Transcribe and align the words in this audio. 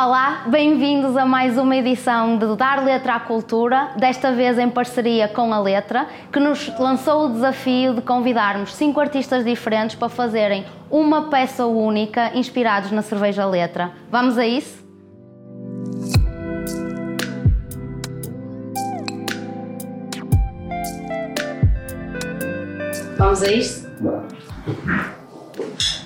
Olá, 0.00 0.44
bem-vindos 0.46 1.16
a 1.16 1.26
mais 1.26 1.58
uma 1.58 1.74
edição 1.74 2.38
de 2.38 2.54
Dar 2.54 2.84
Letra 2.84 3.16
à 3.16 3.18
Cultura, 3.18 3.90
desta 3.96 4.30
vez 4.30 4.56
em 4.56 4.70
parceria 4.70 5.26
com 5.26 5.52
a 5.52 5.58
Letra, 5.58 6.06
que 6.32 6.38
nos 6.38 6.68
lançou 6.78 7.26
o 7.26 7.32
desafio 7.32 7.94
de 7.94 8.00
convidarmos 8.02 8.76
cinco 8.76 9.00
artistas 9.00 9.44
diferentes 9.44 9.96
para 9.96 10.08
fazerem 10.08 10.64
uma 10.88 11.28
peça 11.28 11.66
única 11.66 12.30
inspirados 12.38 12.92
na 12.92 13.02
cerveja 13.02 13.44
Letra. 13.44 13.90
Vamos 14.08 14.38
a 14.38 14.46
isso? 14.46 14.86
Vamos 23.18 23.42
a 23.42 23.50
isto? 23.50 23.88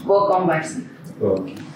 Boa 0.03 0.31
conversa. 0.31 0.83
Bom. 1.21 1.72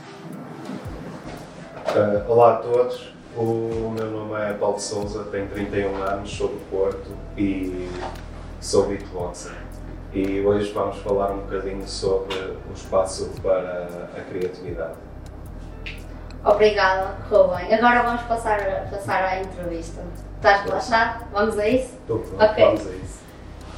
Uh, 1.89 2.31
olá 2.31 2.55
a 2.55 2.57
todos, 2.57 3.15
o 3.37 3.95
meu 3.97 4.11
nome 4.11 4.35
é 4.43 4.53
Paulo 4.55 4.79
Souza, 4.79 5.25
tenho 5.31 5.49
31 5.49 6.03
anos, 6.03 6.31
sou 6.31 6.49
do 6.49 6.61
Porto 6.69 7.17
e 7.39 7.89
sou 8.61 8.89
beatboxer. 8.89 9.55
E 10.13 10.41
hoje 10.41 10.73
vamos 10.73 10.99
falar 10.99 11.31
um 11.31 11.39
bocadinho 11.39 11.87
sobre 11.87 12.35
o 12.35 12.73
espaço 12.75 13.31
para 13.41 13.89
a 14.17 14.21
criatividade. 14.29 14.95
Obrigada, 16.45 17.17
correu 17.29 17.57
bem. 17.57 17.73
Agora 17.73 18.03
vamos 18.03 18.23
passar, 18.23 18.59
passar 18.91 19.23
à 19.23 19.41
entrevista. 19.41 20.03
Estás 20.37 20.63
relaxado? 20.65 21.25
Vamos 21.33 21.59
a 21.59 21.69
isso? 21.69 21.95
Estou 21.95 22.19
pronto, 22.19 22.45
okay. 22.45 22.65
vamos 22.65 22.87
a 22.87 22.91
isso. 22.91 23.21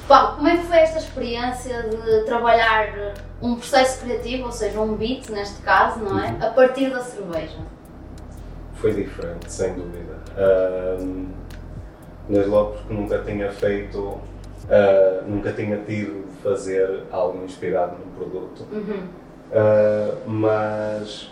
Paulo, 0.09 0.37
como 0.37 0.49
é 0.49 0.57
que 0.57 0.65
foi 0.65 0.79
esta 0.79 0.99
experiência 0.99 1.83
de 1.83 2.25
trabalhar 2.25 3.15
um 3.43 3.57
processo 3.57 4.01
criativo, 4.01 4.47
ou 4.47 4.53
seja, 4.53 4.81
um 4.81 4.97
beat 4.97 5.29
neste 5.29 5.61
caso, 5.63 6.01
não 6.01 6.19
é? 6.19 6.31
Uhum. 6.31 6.47
A 6.47 6.51
partir 6.51 6.91
da 6.91 7.03
cerveja? 7.03 7.59
Foi 8.81 8.95
diferente, 8.95 9.51
sem 9.51 9.75
dúvida. 9.75 10.17
Um, 11.01 11.29
desde 12.29 12.51
logo 12.51 12.73
porque 12.73 12.95
nunca 12.95 13.19
tinha 13.19 13.51
feito, 13.51 13.99
uh, 13.99 14.21
nunca 15.27 15.53
tinha 15.53 15.79
tido 15.79 16.27
de 16.27 16.43
fazer 16.43 17.05
algo 17.11 17.45
inspirado 17.45 17.97
num 17.99 18.13
produto. 18.13 18.67
Uhum. 18.71 19.09
Uh, 19.51 20.29
mas 20.31 21.31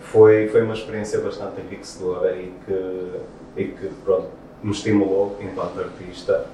foi, 0.00 0.48
foi 0.48 0.62
uma 0.62 0.74
experiência 0.74 1.20
bastante 1.20 1.60
enriquecedora 1.60 2.34
e 2.34 2.54
que, 2.64 3.12
e 3.56 3.64
que 3.66 3.88
pronto, 4.04 4.28
me 4.62 4.72
estimulou, 4.72 5.38
enquanto 5.40 5.80
artista, 5.80 6.46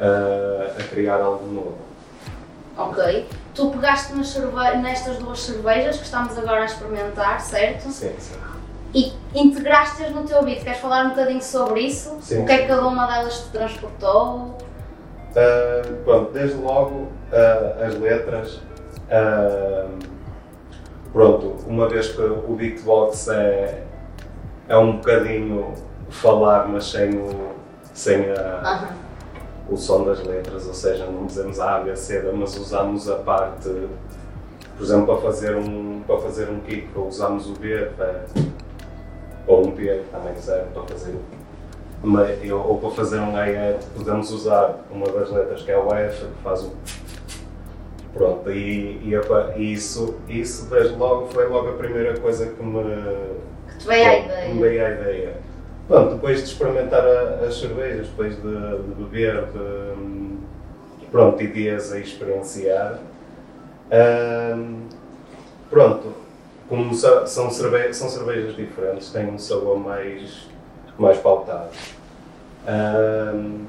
uh, 0.00 0.78
a 0.78 0.82
criar 0.88 1.20
algo 1.20 1.46
novo. 1.46 1.78
Ok. 2.76 3.26
Tu 3.54 3.70
pegaste 3.70 4.14
nestas 4.14 5.18
duas 5.18 5.40
cervejas 5.40 5.98
que 5.98 6.04
estamos 6.04 6.36
agora 6.36 6.62
a 6.62 6.64
experimentar, 6.64 7.40
certo? 7.40 7.90
Sim, 7.90 8.14
sim 8.18 8.51
e 8.94 9.12
integraste-as 9.34 10.12
no 10.12 10.24
teu 10.24 10.42
beat. 10.44 10.62
Queres 10.62 10.78
falar 10.78 11.06
um 11.06 11.10
bocadinho 11.10 11.42
sobre 11.42 11.80
isso? 11.80 12.18
Sim. 12.20 12.42
O 12.42 12.46
que 12.46 12.52
é 12.52 12.58
que 12.58 12.66
cada 12.68 12.86
uma 12.86 13.06
delas 13.06 13.40
te 13.40 13.50
transportou? 13.50 14.56
Uh, 15.30 15.96
pronto, 16.04 16.32
desde 16.32 16.56
logo 16.58 16.94
uh, 17.32 17.84
as 17.86 17.94
letras. 17.98 18.60
Uh, 19.08 19.98
pronto, 21.12 21.56
uma 21.66 21.88
vez 21.88 22.08
que 22.08 22.20
o 22.20 22.54
beatbox 22.54 23.28
é, 23.28 23.82
é 24.68 24.76
um 24.76 24.96
bocadinho 24.96 25.72
falar, 26.10 26.68
mas 26.68 26.90
sem 26.90 27.16
o, 27.16 27.52
sem 27.94 28.30
a, 28.30 28.90
o 29.68 29.76
som 29.76 30.04
das 30.04 30.22
letras, 30.22 30.66
ou 30.66 30.74
seja, 30.74 31.06
não 31.06 31.26
dizemos 31.26 31.58
A, 31.60 31.80
B, 31.80 31.96
C, 31.96 32.30
mas 32.34 32.56
usamos 32.56 33.08
a 33.08 33.16
parte, 33.16 33.70
por 34.76 34.82
exemplo, 34.82 35.06
para 35.06 35.16
fazer 35.22 35.56
um, 35.56 36.02
para 36.06 36.18
fazer 36.18 36.50
um 36.50 36.60
kick, 36.60 36.88
usamos 36.96 37.48
o 37.48 37.54
B 37.54 37.90
para 37.96 38.24
ou 39.46 39.66
um 39.66 39.70
P 39.72 40.02
também 40.10 40.34
serve 40.36 40.70
para 40.72 40.82
fazer 40.82 41.14
uma, 42.02 42.26
ou 42.64 42.78
para 42.78 42.90
fazer 42.90 43.20
um 43.20 43.32
hi 43.32 43.76
podemos 43.96 44.30
usar 44.30 44.80
uma 44.90 45.06
das 45.06 45.30
letras 45.30 45.62
que 45.62 45.70
é 45.70 45.78
o 45.78 45.92
F 45.94 46.26
que 46.26 46.42
faz 46.42 46.62
o 46.64 46.72
pronto 48.12 48.50
e, 48.50 49.00
e, 49.02 49.12
e 49.56 49.72
isso 49.72 50.16
isso 50.28 50.68
desde 50.68 50.96
logo 50.96 51.28
foi 51.28 51.48
logo 51.48 51.70
a 51.70 51.72
primeira 51.72 52.18
coisa 52.18 52.46
que 52.46 52.62
me 52.62 52.82
que 53.68 53.78
te 53.78 53.86
veio 53.86 54.06
à 54.08 54.18
ideia. 54.18 54.54
me 54.54 54.60
veio 54.60 54.86
à 54.86 54.90
ideia. 54.90 55.36
Pronto 55.88 56.14
depois 56.14 56.38
de 56.38 56.44
experimentar 56.44 57.04
a, 57.04 57.46
as 57.46 57.58
cervejas 57.58 58.08
depois 58.08 58.36
de, 58.36 58.42
de 58.42 58.94
beber 58.98 59.46
de, 59.46 60.36
pronto 61.10 61.42
e 61.42 61.46
dias 61.46 61.92
a 61.92 61.98
experienciar 61.98 62.98
hum, 64.56 64.86
pronto 65.70 66.21
como 66.72 66.94
são, 66.94 67.50
cerve 67.50 67.92
são 67.92 68.08
cervejas 68.08 68.56
diferentes, 68.56 69.12
têm 69.12 69.26
um 69.26 69.38
sabor 69.38 69.78
mais, 69.78 70.48
mais 70.98 71.18
pautado. 71.18 71.68
Um, 72.66 73.66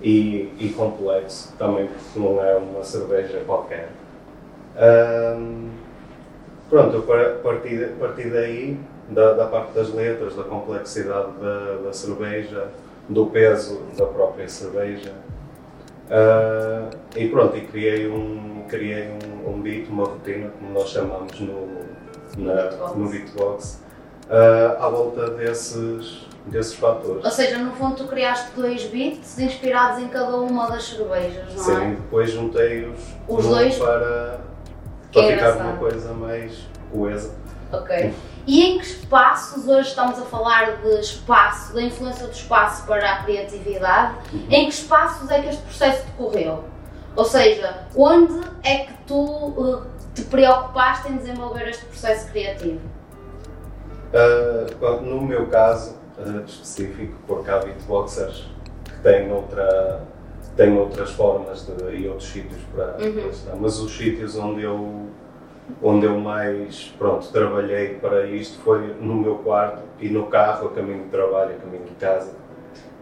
e, 0.00 0.54
e, 0.60 0.72
complexo 0.76 1.52
também, 1.58 1.88
porque 1.88 2.20
não 2.20 2.40
é 2.40 2.54
uma 2.54 2.84
cerveja 2.84 3.42
qualquer. 3.44 3.88
Um, 4.76 5.70
pronto, 6.70 6.98
partir, 7.42 7.84
a 7.86 7.98
partir 7.98 8.30
daí, 8.30 8.78
da, 9.08 9.32
da, 9.32 9.46
parte 9.46 9.72
das 9.72 9.92
letras, 9.92 10.36
da 10.36 10.44
complexidade 10.44 11.32
da, 11.40 11.78
da 11.84 11.92
cerveja, 11.92 12.68
do 13.08 13.26
peso 13.26 13.80
da 13.96 14.06
própria 14.06 14.48
cerveja, 14.48 15.14
uh, 16.08 16.90
e 17.16 17.28
pronto, 17.28 17.56
e 17.56 17.62
criei 17.62 18.08
um, 18.08 18.64
criei 18.68 19.08
um, 19.08 19.50
um 19.50 19.60
beat, 19.60 19.88
uma 19.88 20.04
rotina, 20.04 20.50
como 20.50 20.72
nós 20.72 20.88
chamamos 20.90 21.38
no, 21.40 21.68
na, 22.36 22.70
no 22.94 23.08
beatbox, 23.08 23.80
uh, 24.28 24.82
à 24.82 24.88
volta 24.88 25.30
desses, 25.30 26.26
desses 26.46 26.74
fatores. 26.74 27.24
Ou 27.24 27.30
seja, 27.30 27.58
no 27.58 27.72
fundo 27.72 27.96
tu 27.96 28.04
criaste 28.04 28.50
dois 28.54 28.84
beats 28.84 29.38
inspirados 29.38 30.02
em 30.02 30.08
cada 30.08 30.36
uma 30.36 30.70
das 30.70 30.84
cervejas, 30.84 31.54
não 31.54 31.64
Sim, 31.64 31.72
é? 31.72 31.80
Sim, 31.80 31.94
depois 31.94 32.30
juntei-os 32.30 32.98
Os 33.26 33.46
dois 33.46 33.76
para, 33.76 34.40
para 35.12 35.22
ficar 35.28 35.56
uma 35.56 35.76
coisa 35.76 36.12
mais 36.12 36.66
coesa. 36.92 37.34
Ok. 37.72 38.12
E 38.48 38.62
em 38.62 38.78
que 38.78 38.86
espaços, 38.86 39.68
hoje 39.68 39.90
estamos 39.90 40.18
a 40.18 40.22
falar 40.22 40.78
de 40.78 41.00
espaço, 41.00 41.74
da 41.74 41.82
influência 41.82 42.26
do 42.26 42.32
espaço 42.32 42.86
para 42.86 43.12
a 43.12 43.22
criatividade, 43.22 44.14
em 44.48 44.64
que 44.64 44.74
espaços 44.74 45.30
é 45.30 45.42
que 45.42 45.48
este 45.50 45.62
processo 45.64 46.06
decorreu? 46.06 46.64
Ou 47.14 47.26
seja, 47.26 47.86
onde 47.94 48.40
é 48.64 48.86
que 48.86 48.94
tu 49.06 49.22
uh, 49.22 49.82
te 50.14 50.22
preocupaste 50.22 51.12
em 51.12 51.18
desenvolver 51.18 51.68
este 51.68 51.84
processo 51.84 52.32
criativo? 52.32 52.80
Uh, 54.14 55.00
no 55.02 55.20
meu 55.20 55.46
caso 55.48 55.96
uh, 56.16 56.42
específico, 56.46 57.18
porque 57.26 57.50
há 57.50 57.58
beatboxers 57.58 58.48
que 58.82 58.98
têm, 59.02 59.30
outra, 59.30 60.00
têm 60.56 60.74
outras 60.78 61.10
formas 61.10 61.66
de, 61.66 61.96
e 61.96 62.08
outros 62.08 62.30
sítios 62.30 62.62
para, 62.74 62.92
uhum. 62.92 63.12
para 63.12 63.28
estar, 63.28 63.56
mas 63.56 63.78
os 63.78 63.94
sítios 63.94 64.36
onde 64.36 64.62
eu, 64.62 65.06
onde 65.82 66.06
eu 66.06 66.18
mais 66.18 66.92
pronto, 66.98 67.28
trabalhei 67.28 67.94
para 67.94 68.26
isto 68.26 68.58
foi 68.60 68.94
no 69.00 69.14
meu 69.14 69.36
quarto 69.36 69.82
e 70.00 70.08
no 70.08 70.26
carro, 70.26 70.68
a 70.68 70.70
caminho 70.70 71.04
de 71.04 71.10
trabalho, 71.10 71.56
a 71.56 71.58
caminho 71.58 71.84
de 71.84 71.94
casa. 71.94 72.32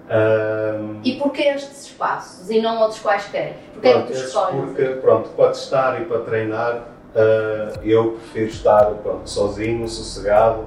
Um, 0.09 1.01
e 1.03 1.17
porquê 1.17 1.43
estes 1.43 1.87
espaços 1.87 2.49
e 2.49 2.61
não 2.61 2.81
outros 2.81 3.01
quaisquer? 3.01 3.57
Porquê 3.73 3.91
pronto, 3.91 4.07
que 4.07 4.13
tu 4.13 4.19
escolhes? 4.19 4.65
Porque, 4.65 4.85
pronto, 5.01 5.29
para 5.31 5.49
testar 5.49 6.01
e 6.01 6.05
para 6.05 6.21
treinar, 6.21 6.75
uh, 6.77 7.81
eu 7.83 8.13
prefiro 8.13 8.47
estar 8.47 8.85
pronto, 9.03 9.29
sozinho, 9.29 9.89
sossegado 9.89 10.67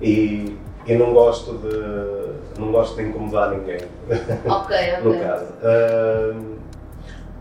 e, 0.00 0.56
e 0.86 0.94
não 0.94 1.12
gosto 1.12 1.58
de 1.58 2.30
não 2.58 2.72
gosto 2.72 2.96
de 2.96 3.02
incomodar 3.08 3.50
ninguém. 3.50 3.80
Ok, 4.46 4.76
ok. 4.76 4.96
no 5.02 5.20
caso. 5.20 5.46
Uh, 5.62 6.59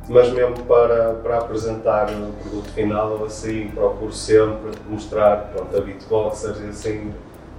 mas 0.09 0.31
mesmo 0.31 0.65
para, 0.65 1.13
para 1.21 1.37
apresentar 1.37 2.09
o 2.09 2.33
produto 2.41 2.69
final, 2.71 3.23
assim, 3.23 3.69
procuro 3.69 4.11
sempre 4.11 4.71
mostrar 4.89 5.51
pronto, 5.53 5.77
a 5.77 5.81
beatboxers 5.81 6.59
e 6.61 6.69
assim 6.69 7.13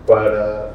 para, 0.05 0.73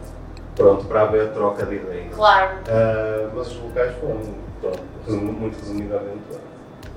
pronto, 0.56 0.86
para 0.86 1.02
haver 1.02 1.34
troca 1.34 1.66
de 1.66 1.76
ideias. 1.76 2.16
Claro. 2.16 2.60
Uh, 2.60 3.30
mas 3.36 3.48
os 3.48 3.60
locais 3.62 3.94
foram, 3.98 4.22
pronto, 4.62 4.82
muito 5.12 5.60
resumidamente, 5.60 6.24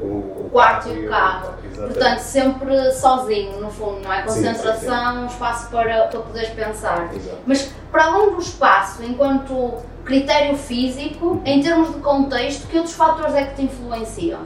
o, 0.00 0.44
o 0.46 0.50
quarto 0.52 0.88
e 0.90 1.06
o 1.06 1.08
carro. 1.08 1.54
Portanto, 1.74 2.20
sempre 2.20 2.92
sozinho, 2.92 3.60
no 3.60 3.70
fundo, 3.70 4.00
não 4.00 4.12
é? 4.12 4.22
Concentração, 4.22 4.74
sim, 4.74 5.14
sim, 5.14 5.28
sim. 5.28 5.34
espaço 5.34 5.70
para, 5.70 6.06
para 6.06 6.20
poderes 6.20 6.50
pensar. 6.50 7.12
Exato. 7.12 7.38
Mas 7.44 7.72
para 7.90 8.04
além 8.04 8.30
do 8.30 8.38
espaço, 8.38 9.02
enquanto 9.02 9.74
critério 10.04 10.56
físico, 10.56 11.42
em 11.44 11.60
termos 11.60 11.92
de 11.92 12.00
contexto, 12.00 12.68
que 12.68 12.76
outros 12.76 12.94
fatores 12.94 13.34
é 13.34 13.44
que 13.46 13.56
te 13.56 13.62
influenciam? 13.62 14.40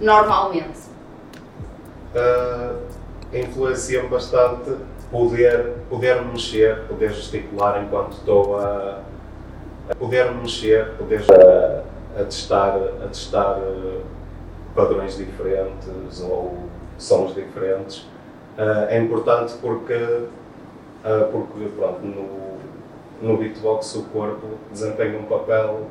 Normalmente? 0.00 0.80
Uh, 2.14 2.86
Influencia-me 3.32 4.08
bastante 4.08 4.76
poder, 5.10 5.74
poder 5.90 6.22
mexer, 6.22 6.84
poder 6.86 7.12
gesticular 7.12 7.82
enquanto 7.82 8.12
estou 8.12 8.58
a, 8.58 9.02
a 9.90 9.94
poder 9.96 10.30
mexer, 10.32 10.92
poder 10.96 11.22
a, 11.32 12.20
a 12.20 12.24
testar, 12.24 12.76
a 13.04 13.08
testar 13.08 13.58
padrões 14.74 15.16
diferentes 15.16 16.20
ou 16.22 16.68
sons 16.98 17.34
diferentes. 17.34 17.98
Uh, 18.56 18.86
é 18.88 18.98
importante 18.98 19.54
porque 19.60 19.94
uh, 19.94 21.30
porque 21.30 21.68
pronto, 21.76 22.00
no, 22.02 22.58
no 23.20 23.36
beatbox 23.36 23.96
o 23.96 24.04
corpo 24.04 24.46
desempenha 24.70 25.18
um 25.18 25.24
papel 25.24 25.88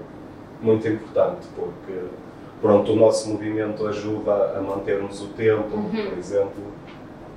muito 0.61 0.87
importante, 0.87 1.47
porque 1.55 1.93
pronto, 2.65 2.93
o 2.93 2.95
nosso 2.95 3.29
movimento 3.29 3.85
ajuda 3.85 4.57
a 4.57 4.59
mantermos 4.59 5.21
o 5.21 5.27
tempo, 5.27 5.77
Uhum. 5.77 6.09
por 6.09 6.17
exemplo, 6.17 6.63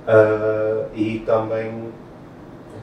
uh, 0.07 0.89
e 0.95 1.19
também, 1.19 1.91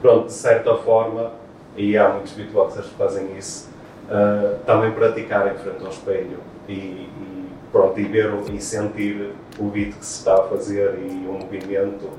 pronto, 0.01 0.27
de 0.27 0.31
certa 0.31 0.73
forma, 0.77 1.33
e 1.75 1.97
há 1.97 2.07
muitos 2.07 2.31
beatboxers 2.31 2.85
que 2.87 2.95
fazem 2.95 3.37
isso, 3.37 3.69
uh, 4.05 4.59
também 4.65 4.91
praticar 4.91 5.53
em 5.53 5.57
frente 5.57 5.83
ao 5.83 5.89
espelho 5.91 6.37
e, 6.69 6.71
e, 6.71 7.49
pronto, 7.69 7.99
e 7.99 8.05
ver 8.05 8.33
e 8.53 8.61
sentir 8.61 9.33
o 9.59 9.65
beat 9.65 9.93
que 9.93 10.05
se 10.05 10.19
está 10.19 10.35
a 10.35 10.43
fazer 10.43 10.97
e 10.99 11.27
o 11.27 11.33
movimento 11.33 12.09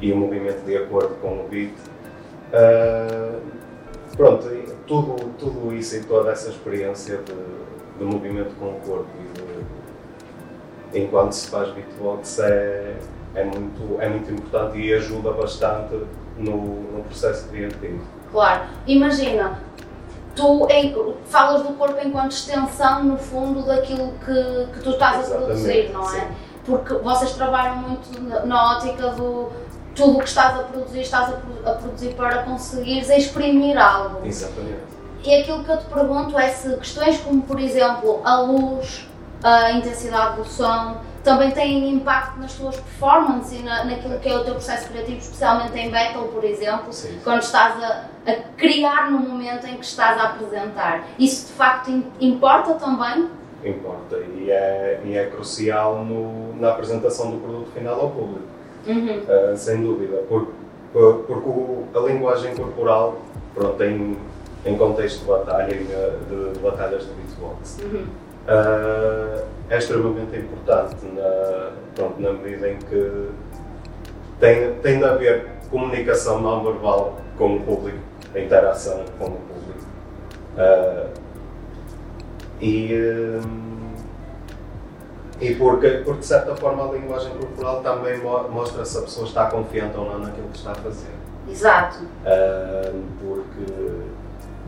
e 0.00 0.12
o 0.12 0.16
movimento 0.16 0.64
de 0.64 0.76
acordo 0.76 1.14
com 1.22 1.44
o 1.44 1.48
beat. 1.48 1.70
Uh, 2.52 3.38
pronto, 4.16 4.44
tudo, 4.88 5.14
tudo 5.38 5.72
isso 5.72 5.94
e 5.98 6.00
toda 6.00 6.32
essa 6.32 6.48
experiência 6.48 7.18
de, 7.18 7.98
de 7.98 8.04
movimento 8.04 8.56
com 8.58 8.70
o 8.70 8.80
corpo 8.84 9.06
e 9.20 9.38
de, 9.38 9.47
enquanto 10.94 11.32
se 11.32 11.48
faz 11.48 11.68
beatbox 11.70 12.38
é, 12.40 12.96
é, 13.34 13.44
muito, 13.44 14.00
é 14.00 14.08
muito 14.08 14.32
importante 14.32 14.78
e 14.78 14.92
ajuda 14.94 15.32
bastante 15.32 15.94
no, 16.36 16.56
no 16.56 17.04
processo 17.04 17.48
criativo. 17.48 18.00
Claro. 18.32 18.62
Imagina, 18.86 19.58
tu 20.34 20.66
em- 20.70 20.94
falas 21.26 21.62
do 21.62 21.74
corpo 21.74 21.98
enquanto 22.04 22.32
extensão, 22.32 23.04
no 23.04 23.16
fundo, 23.16 23.62
daquilo 23.64 24.12
que, 24.24 24.66
que 24.72 24.80
tu 24.82 24.90
estás 24.90 25.16
a 25.16 25.20
Exatamente, 25.20 25.46
produzir, 25.46 25.90
não 25.92 26.04
é? 26.04 26.20
sim. 26.20 26.26
Porque 26.64 26.94
vocês 26.94 27.32
trabalham 27.32 27.76
muito 27.76 28.20
na, 28.22 28.44
na 28.44 28.76
ótica 28.76 29.08
do 29.12 29.48
tudo 29.94 30.16
o 30.16 30.18
que 30.18 30.28
estás 30.28 30.54
a 30.60 30.62
produzir, 30.64 31.00
estás 31.00 31.30
a, 31.34 31.70
a 31.70 31.74
produzir 31.74 32.14
para 32.14 32.42
conseguires 32.44 33.08
exprimir 33.10 33.76
algo. 33.76 34.24
Exatamente. 34.24 34.78
E 35.24 35.34
aquilo 35.34 35.64
que 35.64 35.70
eu 35.70 35.76
te 35.78 35.86
pergunto 35.86 36.38
é 36.38 36.48
se 36.48 36.76
questões 36.76 37.18
como, 37.20 37.42
por 37.42 37.58
exemplo, 37.58 38.20
a 38.24 38.40
luz, 38.42 39.07
a 39.42 39.72
intensidade 39.72 40.36
do 40.36 40.44
som, 40.44 40.96
também 41.22 41.50
têm 41.50 41.90
impacto 41.92 42.38
nas 42.40 42.54
tuas 42.54 42.76
performances 42.76 43.60
e 43.60 43.62
na, 43.62 43.84
naquilo 43.84 44.18
que 44.18 44.28
é 44.28 44.36
o 44.36 44.44
teu 44.44 44.54
processo 44.54 44.88
criativo, 44.88 45.18
especialmente 45.18 45.76
em 45.78 45.90
battle, 45.90 46.28
por 46.28 46.42
exemplo, 46.44 46.92
Sim. 46.92 47.18
quando 47.22 47.42
estás 47.42 47.82
a, 47.82 48.04
a 48.26 48.34
criar 48.56 49.10
no 49.10 49.18
momento 49.20 49.66
em 49.66 49.74
que 49.76 49.84
estás 49.84 50.18
a 50.18 50.24
apresentar. 50.30 51.04
Isso 51.18 51.48
de 51.48 51.52
facto 51.52 51.90
im- 51.90 52.06
importa 52.20 52.74
também? 52.74 53.28
Importa 53.64 54.16
e 54.36 54.50
é, 54.50 55.00
e 55.04 55.16
é 55.16 55.26
crucial 55.26 56.04
no, 56.04 56.54
na 56.56 56.70
apresentação 56.70 57.30
do 57.30 57.38
produto 57.38 57.70
final 57.72 58.00
ao 58.00 58.10
público. 58.10 58.46
Uhum. 58.86 59.18
Uh, 59.52 59.56
sem 59.56 59.82
dúvida, 59.82 60.18
por- 60.28 60.48
por- 60.92 61.24
porque 61.26 61.48
o- 61.48 61.84
a 61.94 61.98
linguagem 62.00 62.54
corporal, 62.56 63.18
pronto, 63.54 63.82
em, 63.82 64.16
em 64.64 64.78
contexto 64.78 65.20
de 65.20 65.24
batalha, 65.26 65.74
de, 65.76 66.52
de 66.54 66.58
batalhas 66.60 67.02
de 67.02 67.12
beatbox, 67.12 67.78
Uhum. 67.82 68.06
Uh, 68.48 69.44
é 69.70 69.78
extremamente 69.78 70.36
importante 70.36 70.96
na, 71.06 71.70
pronto, 71.94 72.20
na 72.20 72.32
medida 72.32 72.70
em 72.70 72.78
que 72.78 73.28
tem, 74.40 74.74
tem 74.80 74.98
de 74.98 75.04
haver 75.04 75.46
comunicação 75.70 76.40
não 76.40 76.64
verbal 76.64 77.18
com 77.36 77.56
o 77.56 77.60
público, 77.60 77.98
a 78.34 78.40
interação 78.40 79.04
com 79.18 79.26
o 79.26 79.30
público. 79.30 79.86
Uh, 80.56 81.08
e, 82.60 82.92
hum, 83.44 83.92
e 85.40 85.54
porque, 85.54 85.88
porque, 86.04 86.20
de 86.20 86.26
certa 86.26 86.56
forma, 86.56 86.88
a 86.88 86.92
linguagem 86.92 87.30
corporal 87.36 87.80
também 87.82 88.18
mo- 88.18 88.48
mostra 88.48 88.84
se 88.84 88.98
a 88.98 89.02
pessoa 89.02 89.26
está 89.26 89.46
confiante 89.46 89.96
ou 89.96 90.04
não 90.06 90.18
naquilo 90.18 90.48
que 90.48 90.58
está 90.58 90.72
a 90.72 90.74
fazer. 90.74 91.10
Exato. 91.48 91.98
Hum, 92.02 93.02
porque 93.20 93.72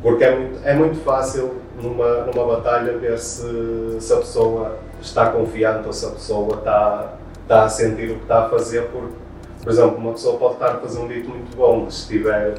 porque 0.03 0.25
é, 0.25 0.35
muito, 0.35 0.61
é 0.65 0.75
muito 0.75 1.01
fácil 1.01 1.57
numa, 1.83 2.23
numa 2.23 2.57
batalha 2.57 2.97
ver 2.97 3.19
se, 3.19 3.97
se 4.01 4.13
a 4.13 4.17
pessoa 4.17 4.79
está 5.01 5.31
confiante 5.31 5.87
ou 5.87 5.93
se 5.93 6.07
a 6.07 6.11
pessoa 6.11 6.55
está, 6.55 7.15
está 7.43 7.65
a 7.65 7.69
sentir 7.69 8.11
o 8.11 8.17
que 8.17 8.23
está 8.23 8.47
a 8.47 8.49
fazer. 8.49 8.89
Porque, 8.89 9.15
por 9.63 9.71
exemplo, 9.71 9.97
uma 9.99 10.13
pessoa 10.13 10.39
pode 10.39 10.55
estar 10.55 10.71
a 10.71 10.79
fazer 10.79 11.01
um 11.01 11.09
dito 11.09 11.29
muito 11.29 11.55
bom, 11.57 11.83
mas 11.85 11.95
se 11.95 12.01
estiver 12.03 12.55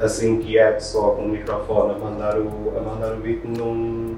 assim 0.00 0.38
quieto, 0.40 0.80
só 0.80 1.10
com 1.10 1.22
o 1.22 1.28
microfone 1.28 1.94
a 1.94 1.98
mandar 1.98 2.38
o, 2.38 2.72
a 2.76 2.80
mandar 2.80 3.12
o 3.12 3.16
beat, 3.16 3.44
não. 3.44 4.16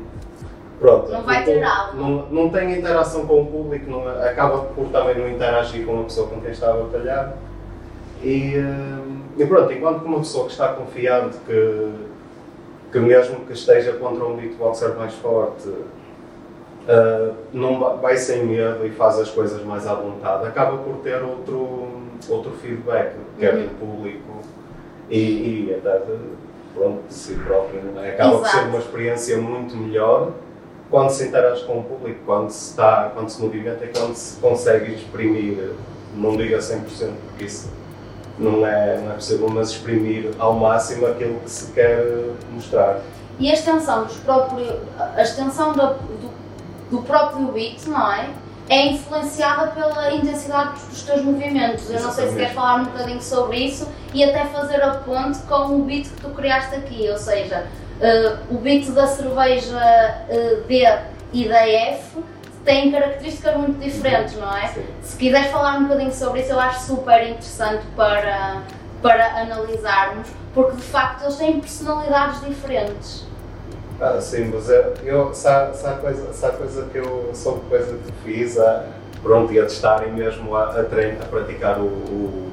Pronto, 0.78 1.10
Não 1.10 1.22
vai 1.22 1.44
ter 1.44 1.62
algo. 1.62 1.96
Não, 1.96 2.26
não 2.30 2.50
tem 2.50 2.78
interação 2.78 3.26
com 3.26 3.42
o 3.42 3.46
público, 3.46 3.88
não, 3.90 4.06
acaba 4.08 4.58
por 4.58 4.86
também 4.88 5.16
não 5.16 5.28
interagir 5.28 5.86
com 5.86 6.00
a 6.00 6.04
pessoa 6.04 6.28
com 6.28 6.40
quem 6.40 6.50
está 6.50 6.72
a 6.72 6.76
batalhar. 6.76 7.36
E, 8.22 8.58
hum, 8.58 9.20
e 9.38 9.46
pronto, 9.46 9.72
enquanto 9.72 10.00
que 10.00 10.06
uma 10.06 10.18
pessoa 10.18 10.46
que 10.46 10.52
está 10.52 10.68
confiante 10.68 11.36
que, 11.46 11.90
que 12.94 13.00
mesmo 13.00 13.40
que 13.44 13.52
esteja 13.52 13.94
contra 13.94 14.24
um 14.24 14.36
beatboxer 14.36 14.94
mais 14.94 15.12
forte, 15.14 15.68
ah, 16.88 17.32
não 17.52 17.80
vai, 18.00 18.16
sem 18.16 18.44
medo 18.44 18.86
e 18.86 18.90
faz 18.90 19.18
as 19.18 19.30
coisas 19.30 19.64
mais 19.64 19.84
à 19.84 19.94
vontade, 19.94 20.46
acaba 20.46 20.78
por 20.78 20.98
ter 20.98 21.20
outro, 21.20 21.88
outro 22.28 22.52
feedback, 22.62 23.16
quer 23.36 23.56
do 23.56 23.78
público 23.80 24.42
e, 25.10 25.18
e 25.18 25.74
até 25.74 25.98
de, 26.04 26.18
pronto, 26.72 27.00
de 27.08 27.14
si 27.14 27.34
próprio. 27.34 27.80
é? 28.00 28.10
Acaba 28.10 28.38
por 28.38 28.46
ser 28.46 28.58
Exato. 28.58 28.68
uma 28.68 28.78
experiência 28.78 29.38
muito 29.38 29.76
melhor 29.76 30.30
quando 30.88 31.10
se 31.10 31.26
interage 31.26 31.64
com 31.64 31.80
o 31.80 31.82
público, 31.82 32.20
quando 32.24 32.50
se, 32.50 32.70
está, 32.70 33.10
quando 33.12 33.28
se 33.28 33.42
movimenta 33.42 33.84
e 33.84 33.88
quando 33.88 34.14
se 34.14 34.38
consegue 34.40 34.94
exprimir, 34.94 35.72
não 36.14 36.36
diga 36.36 36.58
100% 36.58 37.10
porque 37.28 37.46
isso 37.46 37.68
não 38.38 38.66
é, 38.66 38.98
não 38.98 39.12
é 39.12 39.14
possível, 39.14 39.48
mas 39.48 39.70
exprimir 39.70 40.30
ao 40.38 40.54
máximo 40.54 41.06
aquilo 41.06 41.40
que 41.40 41.50
se 41.50 41.72
quer 41.72 42.04
mostrar. 42.50 43.00
E 43.38 43.50
a 43.50 43.54
extensão 43.54 44.04
dos 44.04 44.16
próprios, 44.18 44.68
a 44.98 45.22
extensão 45.22 45.72
da- 45.72 45.92
do, 45.94 46.30
do 46.90 47.02
próprio 47.02 47.46
beat, 47.52 47.84
não 47.86 48.12
é? 48.12 48.28
É 48.68 48.86
influenciada 48.86 49.68
pela 49.72 50.12
intensidade 50.12 50.80
dos- 50.88 51.02
teus 51.02 51.22
movimentos. 51.22 51.90
Eu 51.90 52.00
não 52.00 52.10
sei 52.10 52.28
se 52.28 52.34
queres 52.36 52.52
falar 52.54 52.76
um 52.80 52.84
bocadinho 52.84 53.20
sobre 53.20 53.58
isso 53.58 53.86
e 54.14 54.24
até 54.24 54.44
fazer 54.46 54.82
a 54.82 54.94
ponte 54.94 55.38
com 55.40 55.76
o 55.76 55.82
beat 55.84 56.08
que 56.08 56.20
tu 56.22 56.30
criaste 56.30 56.74
aqui, 56.76 57.08
ou 57.10 57.18
seja, 57.18 57.66
eh, 58.00 58.36
o 58.50 58.54
beat 58.54 58.86
da 58.90 59.06
cerveja 59.06 59.78
eh, 60.30 60.58
D 60.66 60.98
e 61.32 61.48
da 61.48 61.68
F 61.68 62.22
têm 62.64 62.90
características 62.90 63.56
muito 63.56 63.78
diferentes, 63.78 64.36
não 64.36 64.56
é? 64.56 64.74
Se 65.02 65.16
quiseres 65.16 65.50
falar 65.50 65.78
um 65.78 65.84
bocadinho 65.84 66.12
sobre 66.12 66.40
isso, 66.40 66.52
eu 66.52 66.60
acho 66.60 66.86
super 66.86 67.28
interessante 67.28 67.84
para, 67.96 68.62
para 69.02 69.40
analisarmos, 69.40 70.28
porque 70.54 70.76
de 70.76 70.82
facto 70.82 71.22
eles 71.22 71.36
têm 71.36 71.60
personalidades 71.60 72.40
diferentes. 72.40 73.26
Ah, 74.00 74.20
sim, 74.20 74.50
mas 74.52 74.68
eu, 74.68 74.94
eu 75.04 75.34
se, 75.34 75.46
há 75.46 75.98
coisa, 76.00 76.46
há 76.46 76.50
coisa 76.50 76.86
que 76.86 76.98
eu 76.98 77.30
soube 77.32 77.60
coisa 77.68 77.96
que 77.96 78.12
fiz, 78.24 78.58
ah, 78.58 78.86
pronto, 79.22 79.52
ia 79.52 79.62
testar 79.62 80.06
e 80.06 80.10
mesmo 80.10 80.56
a, 80.56 80.80
a, 80.80 80.84
trein, 80.84 81.16
a 81.22 81.26
praticar 81.26 81.78
o, 81.78 81.84
o, 81.84 82.52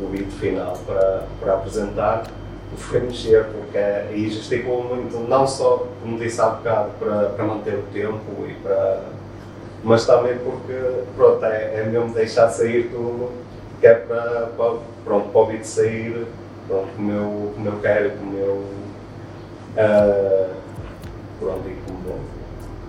o 0.00 0.08
beat 0.08 0.30
final 0.30 0.76
para, 0.86 1.24
para 1.40 1.54
apresentar, 1.54 2.24
foi 2.76 3.00
mexer, 3.00 3.44
porque 3.46 3.76
é, 3.76 4.10
e 4.14 4.28
gesticulo 4.30 4.84
muito, 4.94 5.18
não 5.28 5.46
só, 5.46 5.86
como 6.00 6.18
disse 6.18 6.40
há 6.40 6.46
bocado, 6.46 6.90
para, 6.98 7.28
para 7.30 7.44
manter 7.44 7.74
o 7.74 7.82
tempo 7.92 8.46
e 8.48 8.54
para. 8.54 9.19
Mas 9.82 10.04
também 10.06 10.36
porque, 10.38 10.78
pronto, 11.16 11.44
é, 11.44 11.80
é 11.80 11.84
mesmo 11.84 12.12
deixar 12.12 12.48
sair 12.50 12.90
tudo, 12.90 13.30
que 13.80 13.86
é 13.86 13.94
para, 13.94 14.48
para, 14.56 14.74
pronto, 15.04 15.28
para 15.30 15.40
o 15.40 15.46
beat 15.46 15.64
sair, 15.64 16.26
pronto, 16.68 16.88
como 16.96 17.10
eu, 17.12 17.52
como 17.54 17.66
eu 17.68 17.80
quero, 17.80 18.10
como 18.10 18.36
eu. 18.36 18.64
ah, 19.78 20.48
pronto, 21.38 21.68
e 21.68 21.76
como. 21.86 22.20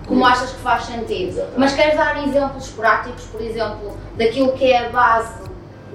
Como 0.06 0.26
achas 0.26 0.50
que 0.50 0.60
faz 0.60 0.84
sentido. 0.84 1.28
Exatamente. 1.28 1.58
Mas 1.60 1.72
queres 1.74 1.96
dar 1.96 2.26
exemplos 2.26 2.68
práticos, 2.70 3.24
por 3.26 3.40
exemplo, 3.40 3.96
daquilo 4.18 4.52
que 4.52 4.70
é 4.70 4.86
a 4.86 4.90
base 4.90 5.32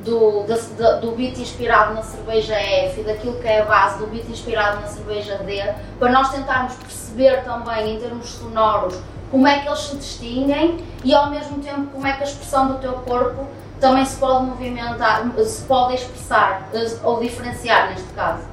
do, 0.04 0.44
da- 0.78 0.94
do 1.00 1.12
beat 1.12 1.38
inspirado 1.38 1.94
na 1.94 2.02
cerveja 2.02 2.56
F 2.56 3.02
e 3.02 3.04
daquilo 3.04 3.36
que 3.36 3.48
é 3.48 3.62
a 3.62 3.66
base 3.66 4.00
do 4.00 4.08
beat 4.08 4.28
inspirado 4.30 4.80
na 4.80 4.88
cerveja 4.88 5.38
D, 5.40 5.62
para 6.00 6.10
nós 6.12 6.30
tentarmos 6.32 6.74
perceber 6.76 7.44
também, 7.44 7.96
em 7.96 8.00
termos 8.00 8.28
sonoros, 8.30 8.98
como 9.32 9.48
é 9.48 9.60
que 9.60 9.68
eles 9.68 9.80
se 9.80 9.96
distinguem 9.98 10.78
e 11.04 11.14
ao 11.14 11.30
mesmo 11.30 11.60
tempo 11.62 11.88
como 11.94 12.06
é 12.08 12.14
que 12.14 12.24
a 12.24 12.26
expressão 12.26 12.68
do 12.68 12.76
teu 12.80 12.94
corpo 12.94 13.46
também 13.80 14.06
se 14.06 14.18
pode 14.18 14.46
movimentar, 14.46 15.24
se 15.46 15.62
pode 15.64 15.96
expressar 15.96 16.70
eh, 16.74 16.88
ou 17.04 17.20
diferenciar 17.20 17.90
neste 17.90 18.08
caso. 18.14 18.44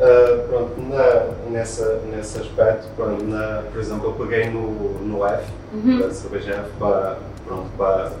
Ah, 0.00 0.44
pronto, 0.48 0.80
na, 0.88 1.50
nessa, 1.50 2.00
nesse 2.10 2.38
aspecto, 2.38 2.86
pronto, 2.96 3.22
na, 3.24 3.62
por 3.70 3.80
exemplo, 3.80 4.06
eu 4.06 4.12
peguei 4.26 4.48
no, 4.50 4.70
no 5.00 5.26
F, 5.26 5.60
Uhum. 5.72 6.00
da 6.00 6.10
cerveja 6.10 6.52
F, 6.52 6.70
para, 6.80 7.18
pronto, 7.46 7.66
para, 7.76 8.12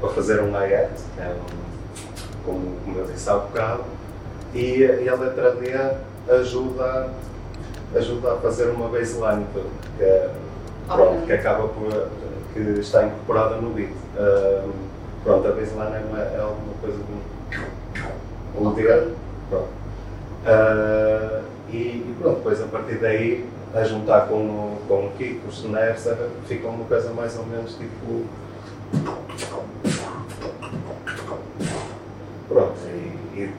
para 0.00 0.10
fazer 0.10 0.40
um 0.40 0.52
que 0.52 1.20
é 1.20 1.34
um, 1.34 2.44
como, 2.44 2.76
como 2.84 2.98
eu 3.00 3.06
disse 3.06 3.28
há 3.28 3.34
bocado, 3.34 3.84
e, 4.54 4.78
e 4.78 5.08
a 5.08 5.14
letra 5.14 5.50
D 5.56 5.72
ajuda, 6.32 7.08
ajuda 7.94 8.34
a 8.34 8.36
fazer 8.36 8.70
uma 8.70 8.88
baseline, 8.88 9.46
que, 9.98 10.04
é, 10.04 10.30
pronto, 10.88 11.26
que 11.26 11.32
acaba 11.32 11.68
por, 11.68 12.08
que 12.54 12.80
está 12.80 13.04
incorporada 13.04 13.56
no 13.56 13.70
beat. 13.70 13.90
Ah, 14.16 14.64
pronto, 15.22 15.46
a 15.46 15.52
baseline 15.52 15.94
é, 15.94 16.02
uma, 16.08 16.18
é 16.18 16.40
alguma 16.40 16.74
coisa 16.80 16.96
de 16.96 17.12
um, 17.12 18.62
um 18.62 18.68
Ok. 18.68 18.84
D 18.84 19.14
Pronto. 19.48 19.68
Uh, 20.44 21.42
e, 21.70 21.76
e, 21.76 22.16
pronto, 22.20 22.36
depois 22.36 22.62
a 22.62 22.66
partir 22.66 22.96
daí, 22.96 23.44
a 23.74 23.84
juntar 23.84 24.28
com, 24.28 24.34
o, 24.34 24.78
com 24.86 25.06
o 25.06 25.10
Kiko, 25.16 25.48
o 25.48 25.52
Schneerser, 25.52 26.16
fica 26.46 26.68
uma 26.68 26.84
coisa 26.84 27.12
mais 27.12 27.38
ou 27.38 27.44
menos 27.46 27.74
tipo. 27.74 28.24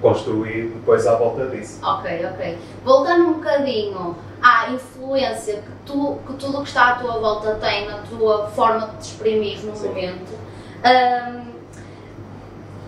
Construir 0.10 0.70
depois 0.70 1.06
à 1.06 1.16
volta 1.16 1.46
disso. 1.48 1.80
Ok, 1.84 2.25
ok. 2.34 2.58
Voltando 2.84 3.30
um 3.30 3.34
bocadinho 3.34 4.16
à 4.42 4.72
influência 4.72 5.56
que, 5.56 5.72
tu, 5.86 6.18
que 6.25 6.34
tudo 6.34 6.60
o 6.60 6.62
que 6.63 6.70
está 6.70 6.89
à 6.89 6.96
tua 6.96 7.20
volta 7.20 7.56
tem 7.56 7.88
na 7.88 7.98
tua 8.00 8.48
forma 8.48 8.88
de 8.88 8.98
te 8.98 9.01
exprimir 9.12 9.60
no 9.63 9.75
Sim. 9.75 9.89
momento. 9.89 10.39
Um, 10.86 11.50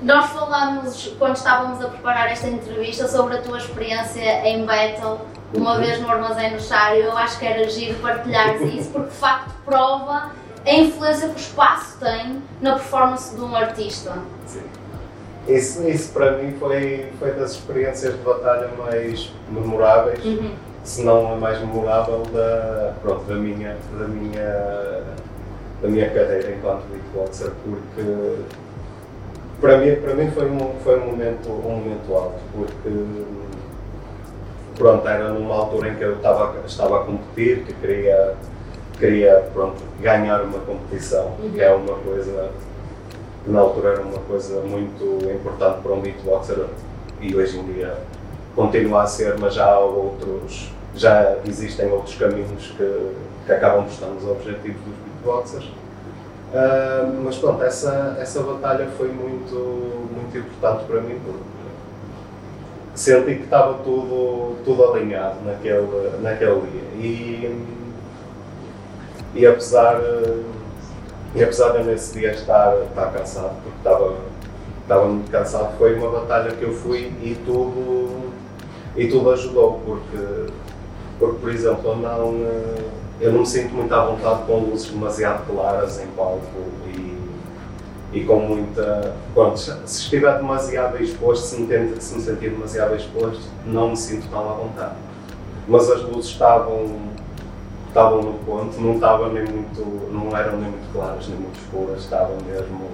nós 0.02 0.32
falamos, 0.32 1.16
quando 1.20 1.36
estávamos 1.36 1.84
a 1.84 1.90
preparar 1.90 2.32
esta 2.32 2.48
entrevista, 2.48 3.08
sobre 3.08 3.38
a 3.38 3.42
tua 3.42 3.60
experiência 3.60 4.48
em 4.48 4.66
Battle, 4.66 5.20
uma 5.54 5.74
uhum. 5.74 5.80
vez 5.80 6.02
no 6.02 6.10
Armazém 6.10 6.52
no 6.52 6.60
Chário. 6.60 7.04
Eu 7.04 7.18
acho 7.18 7.38
que 7.38 7.46
era 7.46 7.70
giro 7.70 8.00
partilhares 8.00 8.62
isso, 8.74 8.90
porque 8.90 9.10
de 9.10 9.16
facto 9.16 9.52
prova 9.64 10.32
a 10.66 10.74
influência 10.74 11.30
que 11.30 11.36
o 11.36 11.38
espaço 11.38 12.00
tem 12.00 12.42
na 12.62 12.74
performance 12.74 13.36
de 13.36 13.42
um 13.42 13.56
artista. 13.56 14.18
Sim. 14.48 14.64
Isso, 15.48 15.88
isso 15.88 16.14
para 16.14 16.38
mim 16.38 16.54
foi, 16.60 17.08
foi 17.20 17.32
das 17.32 17.52
experiências 17.52 18.14
de 18.14 18.20
batalha 18.20 18.70
mais 18.78 19.32
memoráveis. 19.50 20.24
Uhum 20.24 20.52
se 20.84 21.04
não 21.04 21.34
a 21.34 21.36
mais 21.36 21.60
memorável 21.60 22.24
da, 22.34 22.94
pronto, 23.02 23.24
da, 23.26 23.36
minha, 23.36 23.78
da, 23.98 24.08
minha, 24.08 25.04
da 25.82 25.88
minha 25.88 26.10
carreira 26.10 26.52
enquanto 26.52 26.86
beatboxer, 26.88 27.52
porque 27.64 28.38
para 29.60 29.78
mim, 29.78 29.96
para 29.96 30.16
mim 30.16 30.32
foi, 30.32 30.50
um, 30.50 30.74
foi 30.84 31.00
um, 31.00 31.06
momento, 31.06 31.50
um 31.50 31.76
momento 31.76 32.14
alto, 32.14 32.40
porque 32.54 32.90
pronto, 34.76 35.08
era 35.08 35.30
numa 35.30 35.56
altura 35.56 35.90
em 35.90 35.96
que 35.96 36.04
eu 36.04 36.16
estava, 36.16 36.56
estava 36.66 37.02
a 37.02 37.06
competir, 37.06 37.64
que 37.64 37.74
queria, 37.74 38.36
queria 38.98 39.36
pronto, 39.54 39.84
ganhar 40.02 40.42
uma 40.42 40.60
competição, 40.60 41.36
uhum. 41.40 41.52
que 41.52 41.62
é 41.62 41.72
uma 41.72 41.94
coisa 42.00 42.50
que 43.44 43.50
na 43.50 43.60
altura 43.60 43.94
era 43.94 44.02
uma 44.02 44.20
coisa 44.20 44.62
muito 44.62 45.20
importante 45.30 45.82
para 45.82 45.92
um 45.92 46.02
beatboxer 46.02 46.66
e 47.20 47.36
hoje 47.36 47.60
em 47.60 47.74
dia 47.74 47.98
continua 48.56 49.04
a 49.04 49.08
ser, 49.08 49.38
mas 49.40 49.54
já 49.54 49.66
há 49.66 49.80
outros, 49.80 50.72
já 50.96 51.38
existem 51.46 51.92
outros 51.92 52.16
caminhos 52.16 52.74
que, 52.78 53.12
que 53.46 53.52
acabam 53.52 53.86
por 53.86 53.92
estar 53.92 54.08
nos 54.08 54.26
objetivos 54.26 54.82
dos 54.82 54.96
beatboxers. 55.06 55.66
Uh, 56.54 57.22
mas 57.24 57.38
pronto, 57.38 57.64
essa, 57.64 58.18
essa 58.20 58.42
batalha 58.44 58.88
foi 58.98 59.08
muito, 59.08 59.56
muito 60.14 60.38
importante 60.38 60.84
para 60.84 61.00
mim 61.00 61.18
porque 61.26 61.52
senti 62.94 63.36
que 63.36 63.44
estava 63.44 63.76
tudo, 63.84 64.58
tudo 64.66 64.92
alinhado 64.92 65.38
naquele, 65.46 66.18
naquele 66.22 66.62
dia. 66.62 66.82
E, 66.98 67.66
e 69.34 69.48
apesar, 69.48 70.00
e 71.34 71.44
apesar 71.44 71.78
de 71.78 71.84
nesse 71.84 72.20
dia 72.20 72.32
estar, 72.32 72.76
estar 72.84 73.12
cansado, 73.12 73.56
porque 73.64 73.78
estava, 73.78 74.16
estava 74.82 75.06
muito 75.06 75.32
cansado, 75.32 75.78
foi 75.78 75.96
uma 75.98 76.10
batalha 76.10 76.52
que 76.52 76.64
eu 76.64 76.74
fui 76.74 77.12
e 77.22 77.38
tudo 77.46 78.32
e 78.96 79.08
tudo 79.08 79.32
ajudou, 79.32 79.80
porque, 79.86 80.52
porque 81.18 81.40
por 81.40 81.50
exemplo, 81.50 81.92
eu 81.92 81.96
não, 81.96 82.36
eh, 82.46 82.84
eu 83.22 83.32
não 83.32 83.42
me 83.42 83.48
sinto 83.48 83.74
muito 83.74 83.94
à 83.94 84.06
vontade 84.06 84.44
com 84.46 84.58
luzes 84.58 84.90
demasiado 84.90 85.46
claras 85.48 86.02
em 86.02 86.08
palco 86.08 86.42
e, 86.88 87.18
e 88.14 88.24
com 88.26 88.40
muita. 88.40 89.16
Pronto, 89.34 89.58
se 89.58 89.72
estiver 89.86 90.36
demasiado 90.38 91.02
exposto, 91.02 91.46
se 91.46 91.62
me, 91.62 91.68
tento, 91.68 92.02
se 92.02 92.16
me 92.16 92.22
sentir 92.22 92.50
demasiado 92.50 92.96
exposto, 92.96 93.44
não 93.66 93.92
me 93.92 93.98
sinto 93.98 94.28
tão 94.30 94.50
à 94.50 94.54
vontade. 94.54 94.96
Mas 95.68 95.90
as 95.90 96.02
luzes 96.02 96.32
estavam, 96.32 97.11
estavam 97.92 98.22
no 98.22 98.34
ponto, 98.46 98.80
não 98.80 98.94
estavam 98.94 99.34
nem 99.34 99.44
muito, 99.44 100.10
não 100.12 100.36
eram 100.36 100.58
nem 100.58 100.70
muito 100.70 100.94
claras 100.94 101.28
nem 101.28 101.38
muito 101.38 101.60
escuras, 101.60 102.00
estavam 102.00 102.38
mesmo, 102.48 102.90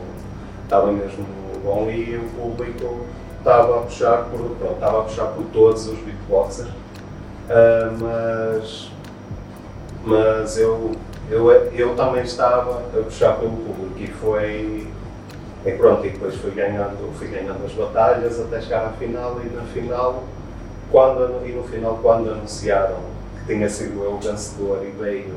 estava 0.64 0.92
mesmo 0.92 1.26
bom 1.64 1.88
e 1.90 2.18
o 2.18 2.30
público 2.30 3.06
estava 3.38 3.80
a 3.80 3.82
puxar 3.84 4.24
por, 4.26 4.40
pronto, 4.58 4.74
estava 4.74 5.00
a 5.00 5.04
puxar 5.04 5.26
por 5.28 5.46
todos 5.54 5.88
os 5.88 6.00
beatboxers, 6.00 6.68
uh, 6.70 7.94
mas, 8.02 8.92
mas 10.04 10.58
eu, 10.58 10.92
eu, 11.30 11.52
eu 11.52 11.96
também 11.96 12.24
estava 12.24 12.80
a 12.80 13.04
puxar 13.04 13.38
pelo 13.38 13.52
público 13.52 14.00
e 14.00 14.08
foi 14.08 14.88
e 15.64 15.72
pronto, 15.74 16.06
e 16.06 16.10
depois 16.10 16.34
fui 16.36 16.52
ganhando, 16.52 17.14
fui 17.18 17.28
ganhando 17.28 17.64
as 17.66 17.74
batalhas 17.74 18.40
até 18.40 18.62
chegar 18.62 18.86
à 18.86 18.90
final 18.92 19.38
e 19.44 19.50
na 19.54 19.64
final, 19.64 20.24
quando, 20.90 21.46
e 21.46 21.52
no 21.52 21.64
final 21.64 22.00
quando 22.02 22.32
anunciaram 22.32 23.17
tinha 23.48 23.70
sido 23.70 24.04
eu 24.04 24.14
o 24.14 24.18
vencedor 24.20 24.86
e 24.86 24.92
veio 24.92 25.36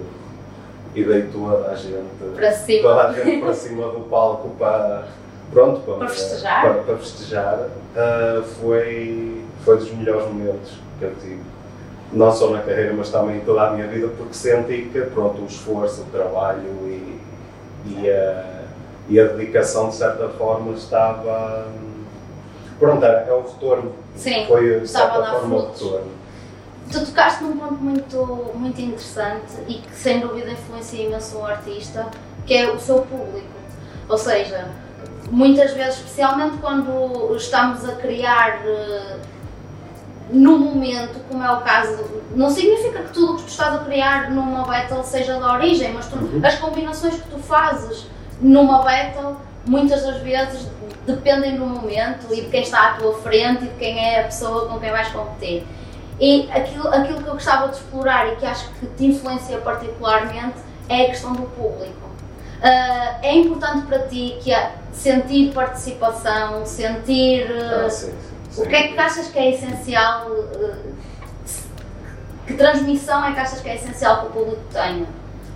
e 0.94 1.04
veio 1.04 1.30
toda 1.32 1.70
a 1.70 1.74
gente 1.74 2.08
para 2.34 2.52
cima, 2.52 2.82
toda 2.82 3.08
a 3.08 3.12
gente 3.12 3.40
para 3.40 3.54
cima 3.54 3.88
do 3.88 4.00
palco 4.10 4.50
para 4.58 5.06
pronto, 5.52 5.80
para, 5.80 5.94
para 5.94 6.08
festejar, 6.08 6.62
para, 6.62 6.74
para 6.82 6.96
festejar 6.98 7.58
uh, 7.58 8.42
foi, 8.42 9.44
foi 9.64 9.76
dos 9.76 9.92
melhores 9.92 10.26
momentos 10.26 10.72
que 10.98 11.04
eu 11.04 11.14
tive. 11.20 11.40
Não 12.12 12.32
só 12.32 12.50
na 12.50 12.60
carreira, 12.60 12.92
mas 12.92 13.10
também 13.10 13.36
em 13.36 13.40
toda 13.40 13.68
a 13.68 13.70
minha 13.70 13.86
vida, 13.86 14.08
porque 14.16 14.34
senti 14.34 14.90
que 14.92 15.00
pronto, 15.02 15.42
o 15.42 15.46
esforço, 15.46 16.02
o 16.02 16.04
trabalho 16.06 16.60
e, 16.84 17.20
e, 17.86 18.10
a, 18.10 18.62
e 19.08 19.20
a 19.20 19.24
dedicação, 19.26 19.90
de 19.90 19.94
certa 19.94 20.28
forma, 20.30 20.72
estava. 20.72 21.68
Pronto, 22.80 23.04
é 23.04 23.32
o 23.32 23.42
retorno. 23.42 23.92
Sim, 24.16 24.44
foi 24.48 24.80
de 24.80 24.88
certa 24.88 25.24
forma 25.24 25.54
o 25.54 25.66
retorno. 25.68 26.19
Tu 26.90 27.06
tocaste 27.06 27.44
num 27.44 27.56
ponto 27.56 27.74
muito, 27.74 28.52
muito 28.54 28.80
interessante 28.80 29.54
e 29.68 29.74
que 29.74 29.94
sem 29.94 30.20
dúvida 30.20 30.50
influencia 30.50 31.06
imenso 31.06 31.38
o 31.38 31.46
artista, 31.46 32.08
que 32.46 32.54
é 32.54 32.70
o 32.70 32.80
seu 32.80 33.02
público. 33.02 33.46
Ou 34.08 34.18
seja, 34.18 34.68
muitas 35.30 35.72
vezes, 35.72 35.98
especialmente 35.98 36.58
quando 36.58 37.34
estamos 37.36 37.88
a 37.88 37.94
criar 37.94 38.60
uh, 38.64 39.20
no 40.32 40.58
momento, 40.58 41.20
como 41.28 41.42
é 41.44 41.52
o 41.52 41.60
caso, 41.60 41.96
não 42.34 42.50
significa 42.50 43.02
que 43.02 43.12
tudo 43.12 43.34
o 43.34 43.36
que 43.36 43.44
tu 43.44 43.48
estás 43.48 43.74
a 43.74 43.84
criar 43.84 44.30
numa 44.30 44.64
battle 44.64 45.02
seja 45.04 45.38
da 45.38 45.52
origem, 45.52 45.92
mas 45.92 46.06
tu, 46.06 46.16
uhum. 46.16 46.40
as 46.44 46.56
combinações 46.56 47.14
que 47.14 47.28
tu 47.28 47.38
fazes 47.38 48.06
numa 48.40 48.82
battle, 48.82 49.36
muitas 49.66 50.02
das 50.02 50.20
vezes 50.22 50.68
dependem 51.06 51.56
do 51.56 51.66
momento 51.66 52.32
e 52.32 52.42
de 52.42 52.48
quem 52.48 52.62
está 52.62 52.90
à 52.90 52.94
tua 52.94 53.14
frente 53.14 53.64
e 53.64 53.68
de 53.68 53.76
quem 53.76 53.98
é 53.98 54.20
a 54.20 54.24
pessoa 54.24 54.68
com 54.68 54.78
quem 54.78 54.90
vais 54.90 55.08
competir. 55.08 55.66
E 56.20 56.50
aquilo, 56.52 56.86
aquilo 56.88 57.22
que 57.22 57.28
eu 57.28 57.32
gostava 57.32 57.68
de 57.68 57.76
explorar 57.76 58.30
e 58.30 58.36
que 58.36 58.44
acho 58.44 58.68
que 58.74 58.86
te 58.86 59.06
influencia 59.06 59.58
particularmente 59.58 60.56
é 60.88 61.04
a 61.04 61.06
questão 61.06 61.32
do 61.32 61.42
público. 61.42 62.10
Uh, 62.60 63.16
é 63.22 63.36
importante 63.36 63.86
para 63.86 64.00
ti 64.00 64.36
que 64.42 64.52
a, 64.52 64.72
sentir 64.92 65.50
participação, 65.54 66.66
sentir. 66.66 67.50
Uh, 67.50 67.86
ah, 67.86 67.90
sim, 67.90 68.12
sim, 68.50 68.62
o 68.62 68.68
que 68.68 68.74
é 68.76 68.88
que 68.88 68.98
achas 68.98 69.28
que 69.28 69.38
é 69.38 69.54
essencial? 69.54 70.26
Uh, 70.28 70.94
que 72.46 72.54
transmissão 72.54 73.24
é 73.24 73.32
que 73.32 73.40
achas 73.40 73.60
que 73.60 73.68
é 73.68 73.76
essencial 73.76 74.20
que 74.20 74.26
o 74.26 74.30
público 74.30 74.62
tenha? 74.70 75.06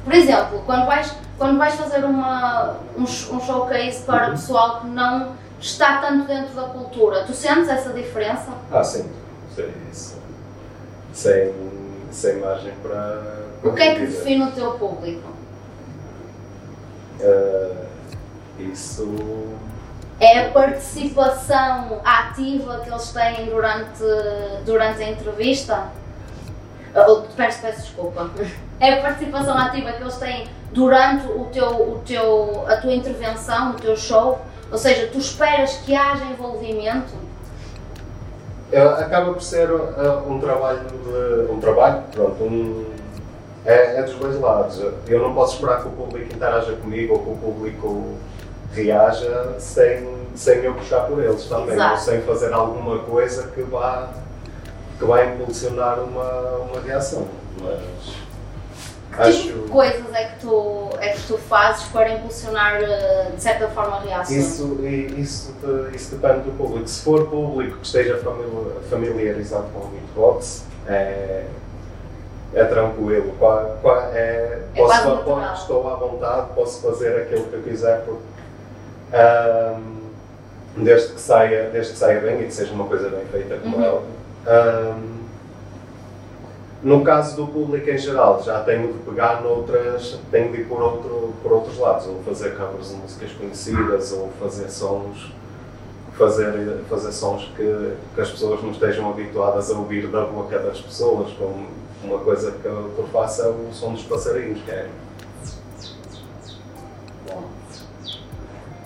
Por 0.02 0.14
exemplo, 0.14 0.62
quando 0.64 0.87
vais, 0.87 1.14
quando 1.37 1.59
vais 1.59 1.75
fazer 1.75 2.04
uma, 2.04 2.76
um, 2.97 3.02
um 3.02 3.06
showcase 3.40 4.02
para 4.04 4.26
uhum. 4.26 4.30
pessoal 4.30 4.80
que 4.80 4.87
não 4.87 5.33
está 5.61 5.99
tanto 5.99 6.26
dentro 6.26 6.54
da 6.54 6.62
cultura, 6.68 7.25
tu 7.25 7.35
sentes 7.35 7.68
essa 7.68 7.92
diferença? 7.92 8.49
Ah, 8.73 8.83
sim, 8.83 9.11
sei 9.54 9.75
isso. 9.90 10.24
Sem, 11.14 11.54
sem 12.11 12.40
margem 12.40 12.73
para. 12.83 13.44
para 13.62 13.71
o 13.71 13.75
que 13.75 13.83
é 13.83 13.94
que 13.94 14.00
define 14.00 14.44
o 14.44 14.52
teu 14.52 14.73
público? 14.73 15.28
Uh, 17.21 17.87
isso. 18.59 19.54
É 20.18 20.47
a 20.47 20.50
participação 20.50 22.00
ativa 22.04 22.80
que 22.80 22.90
eles 22.90 23.12
têm 23.12 23.47
durante, 23.47 24.02
durante 24.64 25.02
a 25.02 25.11
entrevista? 25.11 25.88
Oh, 26.94 27.23
peço, 27.37 27.62
peço 27.62 27.80
desculpa. 27.80 28.30
É 28.80 28.94
a 28.94 29.02
participação 29.02 29.56
ativa 29.56 29.92
que 29.92 30.02
eles 30.02 30.16
têm 30.16 30.49
durante 30.73 31.26
o 31.26 31.44
teu, 31.47 31.68
o 31.68 32.02
teu, 32.04 32.64
a 32.68 32.76
tua 32.76 32.92
intervenção, 32.92 33.71
o 33.71 33.75
teu 33.75 33.97
show? 33.97 34.40
Ou 34.71 34.78
seja, 34.78 35.09
tu 35.12 35.18
esperas 35.18 35.76
que 35.78 35.94
haja 35.94 36.25
envolvimento? 36.25 37.24
Acaba 38.76 39.33
por 39.33 39.43
ser 39.43 39.71
uh, 39.71 40.23
um 40.28 40.40
trabalho 40.40 40.81
de, 40.81 41.52
um 41.52 41.61
trabalho, 41.61 42.02
pronto, 42.12 42.43
um, 42.43 42.85
é, 43.64 44.00
é, 44.00 44.02
dos 44.02 44.14
dois 44.14 44.40
lados. 44.40 44.83
Eu 45.07 45.21
não 45.21 45.35
posso 45.35 45.54
esperar 45.54 45.83
que 45.83 45.88
o 45.88 45.93
público 45.93 46.35
interaja 46.35 46.73
comigo 46.73 47.14
ou 47.14 47.21
que 47.21 47.31
o 47.31 47.37
público 47.37 48.14
reaja 48.73 49.54
sem, 49.59 50.09
sem 50.35 50.59
eu 50.64 50.75
puxar 50.75 51.07
por 51.07 51.23
eles 51.23 51.45
também, 51.45 51.75
Exato. 51.75 51.93
ou 51.93 51.99
sem 51.99 52.23
fazer 52.23 52.52
alguma 52.52 52.99
coisa 53.00 53.49
que 53.49 53.62
vá, 53.62 54.09
que 54.99 55.04
vá 55.04 55.25
impulsionar 55.25 56.00
uma, 56.00 56.31
uma 56.71 56.81
reação. 56.81 57.26
Mas, 57.62 58.24
Que 59.16 59.23
Acho- 59.23 59.42
tipo 59.42 59.62
de 59.66 59.71
coisas 59.71 60.12
é 60.14 60.25
que, 60.25 60.40
tu, 60.40 60.90
é 61.00 61.09
que 61.11 61.23
tu 61.28 61.38
fazes 61.38 61.85
para 61.85 62.09
impulsionar, 62.14 62.83
eh, 62.83 63.30
de 63.37 63.40
certa 63.42 63.68
forma? 63.68 64.02
Isso, 64.28 64.78
e- 64.83 65.21
isso, 65.21 65.52
de- 65.62 65.94
isso 65.97 66.16
depende 66.16 66.40
do 66.40 66.50
público. 66.56 66.88
Se 66.88 67.02
for 67.02 67.26
público 67.28 67.78
que 67.78 67.87
esteja 67.87 68.16
famili- 68.18 68.73
familiarizado 68.90 69.66
com 69.73 69.80
o 69.80 69.88
beatbox, 69.88 70.64
é, 70.88 71.44
é 72.54 72.64
tranquilo. 72.64 73.33
Qua- 73.38 73.76
qua- 73.80 74.11
é, 74.14 74.62
É 74.75 74.80
posso, 74.80 74.88
quase 75.02 75.09
natural. 75.09 75.54
estou 75.54 75.88
à 75.92 75.94
vontade, 75.97 76.47
posso 76.54 76.83
fazer 76.83 77.23
aquilo 77.23 77.44
que 77.44 77.54
eu 77.54 77.62
quiser, 77.62 78.00
porque, 78.04 78.23
ahm, 79.12 79.94
desde, 80.76 81.12
que 81.14 81.21
saia, 81.21 81.71
desde 81.71 81.92
que 81.92 81.99
saia 81.99 82.21
bem 82.21 82.40
e 82.40 82.44
que 82.47 82.54
seja 82.54 82.73
uma 82.73 82.87
coisa 82.87 83.09
bem 83.11 83.25
feita, 83.30 83.59
como 83.59 83.76
Uhum. 83.76 83.85
óbvio. 83.85 85.24
No 86.85 87.03
caso 87.03 87.35
do 87.37 87.47
público 87.47 87.88
em 87.88 87.97
geral, 87.97 88.43
já 88.43 88.61
tenho 88.62 88.93
de 88.93 88.99
pegar 89.00 89.41
noutras, 89.43 90.19
tenho 90.31 90.53
de 90.53 90.61
ir 90.61 90.64
por, 90.69 90.83
outro, 90.83 91.33
por 91.43 91.50
outros 91.53 91.79
lados, 91.79 92.07
ou 92.07 92.23
fazer 92.26 92.55
covers 92.59 92.91
de 92.91 92.97
músicas 92.97 93.33
conhecidas, 93.33 94.12
ou 94.12 94.29
fazer 94.38 94.69
sons, 94.69 95.33
fazer, 96.19 96.53
fazer 96.91 97.11
sons 97.12 97.50
que, 97.57 97.93
que 98.14 98.21
as 98.21 98.31
pessoas 98.31 98.62
não 98.62 98.71
estejam 98.71 99.09
habituadas 99.09 99.71
a 99.71 99.79
ouvir 99.79 100.09
da 100.09 100.26
boca 100.26 100.59
das 100.59 100.79
pessoas, 100.79 101.31
como 101.33 101.69
uma 102.05 102.19
coisa 102.19 102.53
que 102.53 102.67
eu, 102.67 102.91
faço 103.11 103.41
é 103.43 103.49
o 103.49 103.73
som 103.73 103.95
dos 103.95 104.03
passarinhos, 104.03 104.61
que 104.62 104.71
é 104.71 104.87
Bom. 107.26 107.45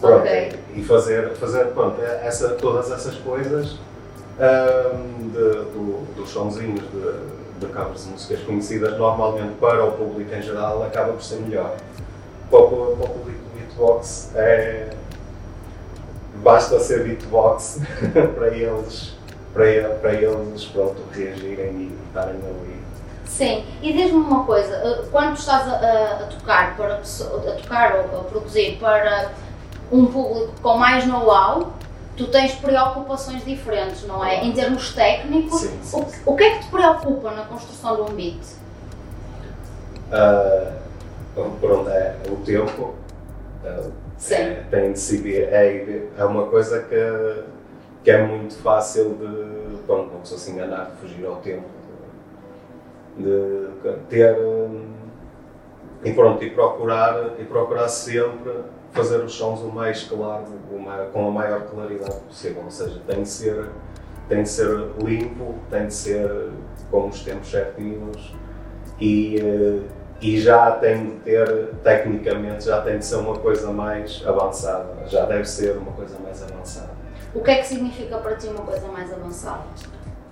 Pronto, 0.00 0.20
Ok. 0.20 0.52
E 0.76 0.84
fazer, 0.84 1.30
fazer 1.32 1.64
pronto, 1.72 2.00
essa, 2.00 2.50
todas 2.50 2.92
essas 2.92 3.16
coisas 3.16 3.76
ahm, 4.38 5.30
de- 5.30 5.64
do- 5.72 6.14
dos 6.14 6.28
sonzinhos 6.30 6.80
de, 6.92 7.37
de 7.58 7.66
covers 7.66 8.04
de 8.04 8.10
músicas 8.10 8.40
conhecidas, 8.44 8.96
normalmente 8.98 9.54
para 9.60 9.84
o 9.84 9.92
público 9.92 10.34
em 10.34 10.42
geral, 10.42 10.82
acaba 10.82 11.12
por 11.12 11.22
ser 11.22 11.36
melhor. 11.40 11.74
Para 12.50 12.58
o, 12.60 12.96
para 12.96 13.06
o 13.06 13.08
público 13.10 13.40
beatbox, 13.54 14.30
é, 14.34 14.90
basta 16.42 16.78
ser 16.80 17.04
beatbox 17.04 17.80
para 18.34 18.48
eles, 18.48 19.14
para, 19.52 19.88
para 20.00 20.12
eles 20.14 20.64
pronto, 20.66 21.02
reagirem 21.12 21.72
e 21.72 21.98
estarem 22.08 22.36
ali. 22.36 22.78
Sim, 23.26 23.64
e 23.82 23.92
diz-me 23.92 24.16
uma 24.18 24.44
coisa, 24.44 24.74
eh, 24.74 25.04
quando 25.12 25.36
estás 25.36 25.68
a, 25.68 25.74
a- 25.76 26.26
tocar 26.26 26.76
para 26.76 26.94
a 26.94 27.52
tocar 27.52 27.94
ou 28.12 28.20
a 28.20 28.24
produzir 28.24 28.78
para 28.80 29.32
um 29.92 30.06
público 30.06 30.52
com 30.62 30.76
mais 30.78 31.06
know-how, 31.06 31.72
tu 32.18 32.26
tens 32.26 32.52
preocupações 32.56 33.44
diferentes, 33.44 34.04
não 34.06 34.24
é? 34.24 34.44
Em 34.44 34.52
termos 34.52 34.92
técnicos, 34.92 35.60
Sim, 35.60 35.78
sim, 35.82 36.00
o, 36.00 36.04
que- 36.04 36.18
o 36.26 36.36
que 36.36 36.44
é 36.44 36.50
que 36.58 36.64
te 36.64 36.70
preocupa 36.70 37.30
na 37.30 37.44
construção 37.44 37.96
de 37.96 38.02
um 38.02 38.14
beat? 38.14 38.40
Ah, 40.12 40.72
pronto, 41.60 41.88
é 41.88 42.16
o 42.30 42.36
tempo. 42.36 42.94
Sim. 44.16 44.34
é, 44.34 44.64
tem 44.70 44.92
de 44.92 44.98
seguir. 44.98 45.42
É, 45.44 46.08
é 46.18 46.24
uma 46.24 46.46
coisa 46.46 46.82
que, 46.82 47.42
que 48.02 48.10
é 48.10 48.22
muito 48.26 48.54
fácil 48.56 49.14
de. 49.14 49.78
Pronto, 49.86 50.10
uma 50.10 50.20
pessoa 50.20 50.38
se 50.40 50.50
enganar, 50.50 50.86
de 50.90 50.96
fugir 51.00 51.24
ao 51.26 51.36
tempo. 51.36 51.64
De, 53.16 53.68
de 53.82 53.96
ter. 54.08 54.36
hum, 54.38 54.92
E 56.04 56.12
pronto, 56.12 56.42
e 56.44 56.50
procurar, 56.50 57.32
e 57.38 57.44
procurar 57.44 57.88
sempre 57.88 58.52
fazer 58.92 59.18
os 59.18 59.32
sons 59.34 59.60
o 59.60 59.68
mais 59.68 60.04
claro, 60.04 60.44
o 60.72 60.78
ma- 60.78 61.06
com 61.12 61.28
a 61.28 61.30
maior 61.30 61.62
claridade 61.62 62.16
possível. 62.26 62.62
Ou 62.64 62.70
seja, 62.70 63.00
tem 63.06 63.22
de 63.22 63.28
ser, 63.28 63.70
tem 64.28 64.42
de 64.42 64.48
ser 64.48 64.68
limpo, 65.02 65.54
tem 65.70 65.86
de 65.86 65.94
ser 65.94 66.50
com 66.90 67.08
os 67.08 67.22
tempos 67.22 67.50
certinhos 67.50 68.34
e, 69.00 69.38
eh, 69.38 69.82
e 70.20 70.40
já 70.40 70.72
tem 70.72 71.04
de 71.06 71.16
ter, 71.20 71.68
tecnicamente, 71.84 72.64
já 72.64 72.80
tem 72.80 72.98
de 72.98 73.04
ser 73.04 73.16
uma 73.16 73.36
coisa 73.36 73.70
mais 73.70 74.22
avançada. 74.26 75.06
Já 75.06 75.24
deve 75.26 75.44
ser 75.44 75.76
uma 75.76 75.92
coisa 75.92 76.16
mais 76.18 76.42
avançada. 76.42 76.90
O 77.34 77.40
que 77.42 77.50
é 77.50 77.58
que 77.58 77.66
significa 77.66 78.16
para 78.18 78.36
ti 78.36 78.48
uma 78.48 78.64
coisa 78.64 78.88
mais 78.88 79.12
avançada? 79.12 79.64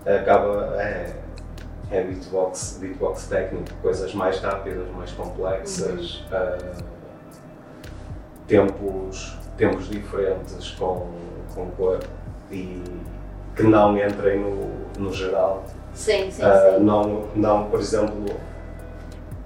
Acaba, 0.04 0.80
é, 0.80 1.12
é 1.90 2.02
beatbox, 2.02 2.78
beatbox 2.80 3.26
técnico, 3.26 3.66
coisas 3.82 4.14
mais 4.14 4.40
rápidas, 4.40 4.88
mais 4.96 5.10
complexas, 5.12 6.24
ah, 6.32 6.56
tempos, 8.46 9.36
tempos 9.56 9.88
diferentes 9.88 10.70
com, 10.72 11.06
com 11.54 11.70
cor 11.72 12.00
e 12.50 12.82
que 13.54 13.62
não 13.62 13.96
entrem 13.98 14.40
no, 14.40 14.70
no 14.98 15.12
geral. 15.12 15.64
Sim, 15.94 16.30
sim, 16.30 16.42
Ah, 16.42 16.74
sim. 16.76 16.84
não, 16.84 17.24
não, 17.34 17.64
por 17.70 17.80
exemplo, 17.80 18.26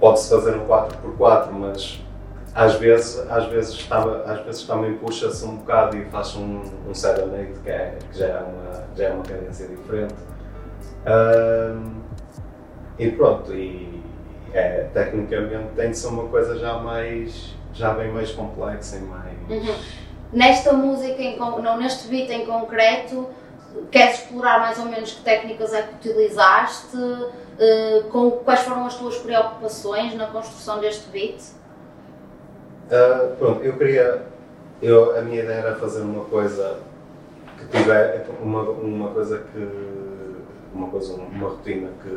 pode-se 0.00 0.28
fazer 0.30 0.56
um 0.56 0.66
4x4, 0.66 1.50
mas 1.52 2.00
às 2.54 2.74
vezes, 2.74 3.24
às 3.30 3.46
vezes, 3.46 3.74
está, 3.74 4.02
às 4.02 4.40
vezes 4.44 4.64
também 4.64 4.94
puxa-se 4.98 5.44
um 5.44 5.56
bocado 5.56 5.96
e 5.96 6.04
faz 6.06 6.34
um, 6.36 6.62
um 6.88 6.92
serenade 6.92 7.52
que, 7.62 7.70
é, 7.70 7.96
que 8.10 8.18
já, 8.18 8.26
é 8.26 8.40
uma, 8.40 8.84
já 8.96 9.04
é 9.04 9.12
uma 9.12 9.22
cadência 9.22 9.68
diferente. 9.68 10.14
Ahm, 11.06 12.00
e 12.98 13.10
pronto, 13.12 13.54
e 13.54 14.02
é, 14.52 14.88
tecnicamente 14.92 15.68
tem 15.76 15.90
de 15.92 15.96
ser 15.96 16.08
uma 16.08 16.24
coisa 16.24 16.58
já 16.58 16.74
mais, 16.78 17.54
já 17.72 17.92
bem 17.94 18.10
mais 18.10 18.30
complexa 18.32 18.96
e 18.96 19.00
mais... 19.00 19.32
Uhum. 19.48 19.74
Nesta 20.32 20.72
música, 20.72 21.20
em, 21.20 21.38
não, 21.38 21.76
neste 21.76 22.08
beat 22.08 22.30
em 22.30 22.46
concreto, 22.46 23.28
queres 23.90 24.20
explorar 24.20 24.60
mais 24.60 24.78
ou 24.78 24.86
menos 24.86 25.12
que 25.12 25.22
técnicas 25.22 25.72
é 25.72 25.82
que 25.82 26.08
utilizaste? 26.08 26.96
Eh, 27.60 28.04
com, 28.10 28.30
quais 28.30 28.60
foram 28.60 28.86
as 28.86 28.96
tuas 28.96 29.18
preocupações 29.18 30.14
na 30.14 30.26
construção 30.28 30.80
deste 30.80 31.10
beat? 31.10 31.42
Ah, 32.90 33.34
pronto, 33.38 33.62
eu 33.62 33.76
queria. 33.76 34.22
Eu, 34.80 35.18
a 35.18 35.20
minha 35.20 35.42
ideia 35.42 35.58
era 35.58 35.76
fazer 35.76 36.00
uma 36.00 36.24
coisa 36.24 36.78
que 37.58 37.66
tiver. 37.66 38.26
Uma, 38.40 38.62
uma 38.62 39.10
coisa 39.10 39.38
que. 39.52 39.68
Uma 40.72 40.88
coisa, 40.88 41.14
uma 41.14 41.48
rotina 41.50 41.90
que, 42.02 42.08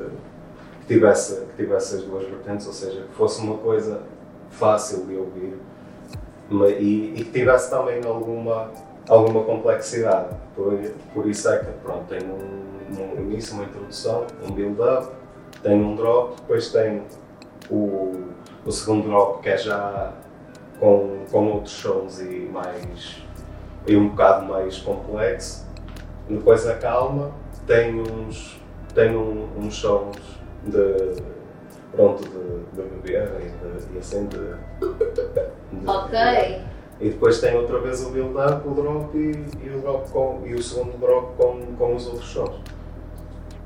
que, 0.82 0.88
tivesse, 0.88 1.42
que 1.48 1.64
tivesse 1.64 1.96
as 1.96 2.04
duas 2.04 2.24
vertentes, 2.24 2.68
ou 2.68 2.74
seja, 2.74 3.02
que 3.02 3.14
fosse 3.16 3.42
uma 3.42 3.58
coisa 3.58 4.04
fácil 4.54 5.06
de 5.06 5.16
ouvir 5.18 5.58
e, 6.80 7.14
e 7.16 7.26
que 7.26 7.32
tivesse 7.32 7.70
também 7.70 8.02
alguma, 8.06 8.70
alguma 9.10 9.44
complexidade. 9.44 10.36
Por, 10.56 10.74
por 11.14 11.28
isso 11.28 11.50
é 11.50 11.60
que 11.60 11.72
pronto, 11.84 12.06
tem 12.08 12.20
um, 12.22 13.16
um 13.18 13.22
início, 13.22 13.56
uma 13.56 13.64
introdução, 13.66 14.26
um 14.48 14.52
build-up, 14.52 15.08
tem 15.62 15.82
um 15.82 15.96
drop, 15.96 16.36
depois 16.42 16.72
tem 16.72 17.04
o, 17.70 18.24
o 18.66 18.72
segundo 18.72 19.08
drop 19.08 19.42
que 19.42 19.50
é 19.50 19.58
já 19.58 20.14
com, 20.80 21.20
com 21.32 21.48
outros 21.54 21.74
sons 21.74 22.20
e 22.22 22.50
mais 22.52 23.22
e 23.88 23.96
um 23.98 24.10
bocado 24.10 24.46
mais 24.46 24.78
complexo. 24.78 25.66
Depois 26.30 26.66
acalma, 26.68 27.32
tem 27.68 28.00
uns, 28.02 28.62
tem 28.94 29.16
um- 29.16 29.48
uns 29.58 29.76
sons 29.76 30.16
de 30.64 31.16
pronto 31.96 32.24
de, 32.24 32.82
de 32.82 32.90
beber 32.90 33.30
e, 33.42 33.88
de, 33.90 33.96
e 33.96 34.00
assim 34.00 34.26
de, 34.26 34.38
de- 34.38 35.88
Ok. 35.88 36.62
E 37.02 37.10
depois 37.10 37.40
tem 37.42 37.56
outra 37.58 37.80
vez 37.80 38.06
o 38.06 38.12
build-up, 38.12 38.68
o 38.68 38.72
drop 38.72 39.18
e, 39.18 39.32
e 39.66 39.70
o 39.76 39.82
drop 39.82 40.10
com, 40.12 40.42
e 40.46 40.54
o 40.54 40.62
segundo 40.64 40.98
drop 41.00 41.36
com, 41.38 41.60
com 41.78 41.96
os 41.96 42.08
outros 42.08 42.30
sons. 42.30 42.56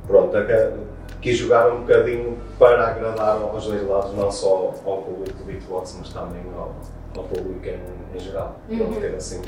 Pronto, 0.07 0.35
é 0.37 0.45
que- 0.45 0.77
quis 1.21 1.37
jogar 1.37 1.71
um 1.71 1.81
bocadinho 1.81 2.37
para 2.57 2.87
agradar 2.87 3.41
aos 3.41 3.65
dois 3.65 3.87
lados, 3.87 4.13
não 4.13 4.31
só 4.31 4.73
ao 4.85 5.01
público 5.03 5.37
do 5.39 5.43
beatbox, 5.45 5.95
mas 5.99 6.13
também 6.13 6.41
ao, 6.55 6.73
ao 7.17 7.23
público 7.25 7.65
em, 7.65 7.79
em 8.15 8.19
geral. 8.19 8.55
Uhum. 8.69 8.79
Uhum. 8.81 8.93
ter 9.01 9.15
assim 9.15 9.41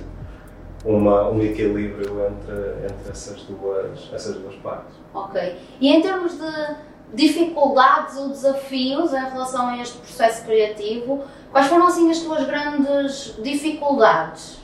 uma, 0.85 1.29
um 1.29 1.41
equilíbrio 1.41 2.25
entre, 2.27 2.85
entre 2.85 3.11
essas, 3.11 3.41
duas, 3.43 4.09
essas 4.13 4.35
duas 4.35 4.55
partes. 4.55 4.95
Ok. 5.13 5.57
E 5.79 5.89
em 5.89 6.01
termos 6.01 6.37
de 6.37 6.75
dificuldades 7.13 8.17
ou 8.17 8.29
desafios 8.29 9.13
em 9.13 9.29
relação 9.29 9.67
a 9.67 9.77
este 9.77 9.97
processo 9.97 10.45
criativo, 10.45 11.23
quais 11.51 11.67
foram 11.67 11.87
assim 11.87 12.09
as 12.09 12.19
tuas 12.19 12.45
grandes 12.45 13.35
dificuldades? 13.41 14.59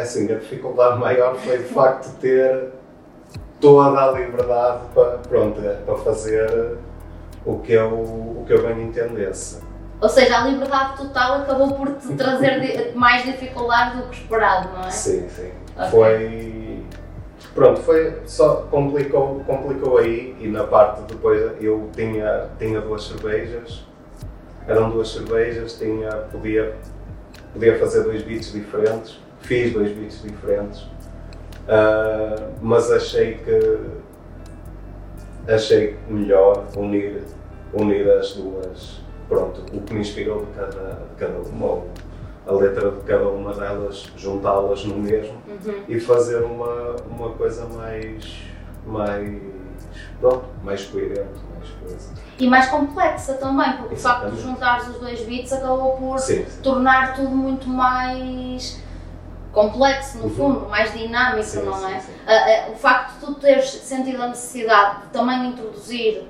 Assim, 0.00 0.30
a 0.32 0.38
dificuldade 0.38 0.98
maior 0.98 1.36
foi 1.36 1.58
de 1.58 1.64
facto 1.64 2.16
ter 2.18 2.72
toda 3.60 4.00
a 4.00 4.10
liberdade 4.12 4.80
para, 4.94 5.18
pronto, 5.18 5.60
para 5.60 5.96
fazer 5.98 6.78
o 7.44 7.58
que 7.58 7.72
eu, 7.72 7.92
o 7.92 8.44
que 8.46 8.52
eu 8.52 8.66
bem 8.66 8.84
entendesse. 8.84 9.60
Ou 10.00 10.08
seja, 10.08 10.38
a 10.38 10.46
liberdade 10.46 10.98
total 10.98 11.42
acabou 11.42 11.72
por 11.74 11.94
te 11.94 12.14
trazer 12.14 12.92
mais 12.94 13.24
dificuldade 13.24 13.96
do 13.96 14.08
que 14.08 14.16
esperado, 14.16 14.68
não 14.74 14.82
é? 14.82 14.90
Sim, 14.90 15.28
sim. 15.28 15.50
Ok. 15.76 15.90
Foi. 15.90 16.65
Pronto, 17.56 17.80
foi. 17.80 18.18
Só 18.26 18.66
complicou, 18.70 19.40
complicou 19.46 19.96
aí 19.96 20.36
e 20.38 20.46
na 20.46 20.64
parte 20.64 21.00
depois 21.08 21.40
eu 21.58 21.88
tinha, 21.96 22.50
tinha 22.58 22.82
duas 22.82 23.04
cervejas, 23.04 23.82
eram 24.68 24.90
duas 24.90 25.08
cervejas, 25.08 25.78
tinha, 25.78 26.10
podia, 26.30 26.76
podia 27.54 27.78
fazer 27.78 28.02
dois 28.02 28.22
beats 28.22 28.52
diferentes, 28.52 29.18
fiz 29.40 29.72
dois 29.72 29.90
beats 29.90 30.22
diferentes, 30.22 30.86
ah, 31.66 32.50
mas 32.60 32.92
achei 32.92 33.38
que 33.38 33.78
achei 35.48 35.96
melhor 36.10 36.66
unir 36.76 37.22
unir 37.72 38.10
as 38.10 38.34
duas, 38.34 39.00
pronto, 39.28 39.62
o 39.74 39.80
que 39.80 39.94
me 39.94 40.00
inspirou 40.00 40.44
de 40.44 40.52
cada, 40.52 40.92
de 40.92 41.16
cada 41.16 41.38
uma, 41.38 41.82
a 42.46 42.52
letra 42.52 42.90
de 42.92 43.00
cada 43.02 43.28
uma 43.28 43.52
delas, 43.52 44.06
juntá-las 44.16 44.84
no 44.84 44.96
mesmo 44.98 45.36
Uhum. 45.48 45.82
e 45.88 45.98
fazer 45.98 46.42
uma, 46.44 46.94
uma 47.10 47.30
coisa 47.30 47.66
mais, 47.66 48.24
mais, 48.86 49.40
pronto, 50.20 50.44
mais 50.62 50.84
coerente, 50.84 51.40
mais 51.54 51.70
coisa. 51.80 52.10
E 52.38 52.46
mais 52.48 52.66
complexa 52.68 53.34
também, 53.34 53.72
porque 53.78 53.94
o 53.94 53.98
facto 53.98 54.30
de 54.30 54.40
juntares 54.42 54.86
os 54.88 54.98
dois 55.00 55.20
beats 55.22 55.52
acabou 55.52 55.96
por 55.96 56.18
Sim, 56.18 56.44
sim. 56.46 56.60
tornar 56.62 57.14
tudo 57.16 57.30
muito 57.30 57.66
mais 57.68 58.80
complexo, 59.52 60.18
no 60.18 60.24
Uhum. 60.24 60.30
fundo, 60.30 60.68
mais 60.68 60.92
dinâmico, 60.92 61.42
Sim, 61.42 61.62
não 61.62 61.88
é? 61.88 62.68
o 62.70 62.76
facto 62.76 63.14
de 63.20 63.26
tu 63.26 63.34
teres 63.36 63.70
sentido 63.70 64.22
a 64.22 64.28
necessidade 64.28 65.00
de 65.02 65.06
também 65.08 65.48
introduzir 65.48 66.22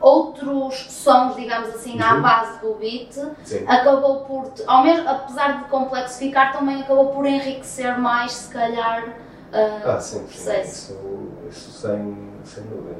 outros 0.00 0.86
sons, 0.90 1.36
digamos 1.36 1.68
assim, 1.70 2.00
à 2.00 2.14
Uhum. 2.14 2.22
base 2.22 2.60
do 2.60 2.74
beat, 2.74 3.12
Sim. 3.44 3.64
acabou 3.66 4.20
por, 4.20 4.52
ao 4.66 4.82
mesmo, 4.82 5.08
apesar 5.08 5.58
de 5.58 5.64
complexificar, 5.68 6.52
também 6.52 6.80
acabou 6.82 7.08
por 7.08 7.26
enriquecer 7.26 7.98
mais, 7.98 8.32
se 8.32 8.52
calhar. 8.52 9.04
ah, 9.52 9.80
Ah, 9.84 10.00
sim, 10.00 10.18
sim. 10.20 10.24
processo. 10.26 10.92
Isso, 10.92 11.28
isso 11.50 11.70
sem, 11.72 12.30
sem 12.44 12.62
dúvida. 12.64 12.96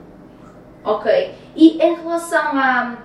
Ok. 0.84 1.34
E 1.54 1.78
em 1.82 1.94
relação 1.94 2.58
à 2.58 2.96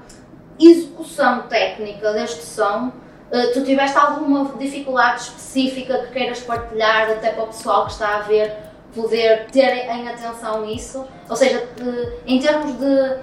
execução 0.59 1.43
técnica 1.43 2.13
deste 2.13 2.43
som, 2.43 2.91
eh, 3.31 3.47
tu 3.47 3.63
tiveste 3.63 3.97
alguma 3.97 4.45
dificuldade 4.57 5.21
específica 5.21 5.99
que 5.99 6.11
queiras 6.13 6.39
partilhar 6.41 7.09
até 7.11 7.31
para 7.31 7.43
o 7.43 7.47
pessoal 7.47 7.85
que 7.85 7.91
está 7.91 8.15
a 8.15 8.19
ver 8.21 8.51
poder 8.95 9.47
ter 9.51 9.89
em 9.89 10.07
atenção 10.07 10.63
isso? 10.65 11.05
Ou 11.29 11.35
seja, 11.35 11.67
eh, 11.81 12.13
em 12.25 12.39
termos 12.39 12.73
de 12.79 13.17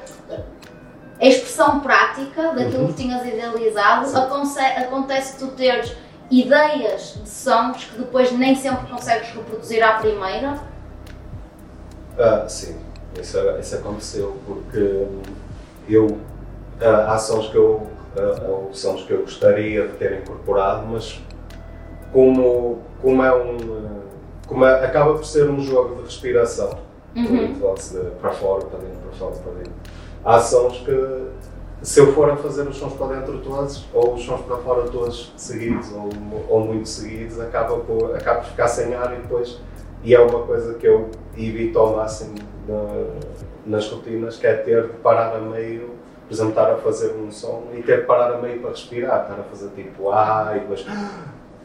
eh, 1.22 1.28
expressão 1.28 1.80
prática 1.80 2.52
daquilo 2.52 2.82
Uhum. 2.82 2.86
que 2.88 2.94
tinhas 3.02 3.26
idealizado, 3.26 4.06
acontece 4.76 5.38
tu 5.38 5.48
teres 5.48 5.94
ideias 6.30 7.18
de 7.22 7.28
sons 7.28 7.84
que 7.84 7.98
depois 7.98 8.32
nem 8.32 8.54
sempre 8.54 8.90
consegues 8.90 9.28
reproduzir 9.30 9.82
à 9.82 9.94
primeira? 9.94 10.58
Ah, 12.18 12.46
sim, 12.48 12.76
isso, 13.20 13.38
isso 13.60 13.74
aconteceu 13.76 14.36
porque 14.46 15.06
eu 15.88 16.18
ah, 16.80 17.12
há 17.14 17.18
sons 17.18 17.48
que 17.48 17.56
eu 17.56 17.86
ah, 18.16 18.46
ou 18.48 18.70
sons 18.72 19.02
que 19.02 19.12
eu 19.12 19.20
gostaria 19.22 19.86
de 19.88 19.94
ter 19.94 20.20
incorporado, 20.20 20.86
mas 20.86 21.20
como, 22.12 22.78
como 23.00 23.22
é 23.22 23.34
um 23.34 24.02
como 24.46 24.64
é- 24.66 24.84
acaba 24.84 25.14
por 25.14 25.24
ser 25.24 25.48
um 25.48 25.60
jogo 25.60 25.96
de 25.96 26.02
respiração, 26.02 26.78
Uhum. 27.16 27.22
muito 27.22 27.60
para 28.20 28.30
fora, 28.32 28.64
para 28.66 28.78
dentro, 28.80 28.96
para 29.08 29.18
fora, 29.18 29.34
para 29.36 29.52
dentro. 29.52 29.72
Há 30.24 30.40
sons 30.40 30.78
que 30.78 31.22
se 31.82 31.98
eu 32.00 32.12
for 32.12 32.30
a 32.30 32.36
fazer 32.36 32.62
os 32.68 32.76
sons 32.76 32.92
para 32.92 33.16
dentro 33.16 33.38
todos, 33.40 33.84
ou 33.92 34.14
os 34.14 34.22
sons 34.22 34.40
para 34.42 34.56
fora 34.58 34.82
todos 34.88 35.32
seguidos, 35.36 35.90
ou, 35.92 36.08
ou 36.48 36.60
muito 36.64 36.88
seguidos, 36.88 37.40
acaba 37.40 37.76
por, 37.78 38.14
acaba 38.14 38.40
por 38.40 38.50
ficar 38.50 38.68
sem 38.68 38.94
ar 38.94 39.12
e 39.14 39.16
depois. 39.22 39.60
E 40.04 40.14
é 40.14 40.20
uma 40.20 40.44
coisa 40.46 40.74
que 40.74 40.86
eu 40.86 41.10
evito 41.36 41.78
ao 41.78 41.96
máximo 41.96 42.36
na- 42.68 43.04
nas 43.66 43.88
rotinas, 43.90 44.36
que 44.36 44.46
é 44.46 44.54
ter 44.54 44.82
de 44.88 44.92
parar 44.94 45.34
a 45.36 45.40
meio, 45.40 45.90
por 46.28 46.34
exemplo, 46.34 46.50
estar 46.50 46.70
a 46.72 46.76
fazer 46.76 47.14
um 47.14 47.30
som 47.30 47.64
e 47.74 47.82
ter 47.82 48.00
de 48.02 48.06
parar 48.06 48.32
a 48.34 48.38
meio 48.38 48.60
para 48.60 48.70
respirar, 48.70 49.22
estar 49.22 49.40
a 49.40 49.44
fazer 49.44 49.68
tipo 49.70 50.10
ah 50.10 50.52
e 50.56 50.60
depois. 50.60 50.84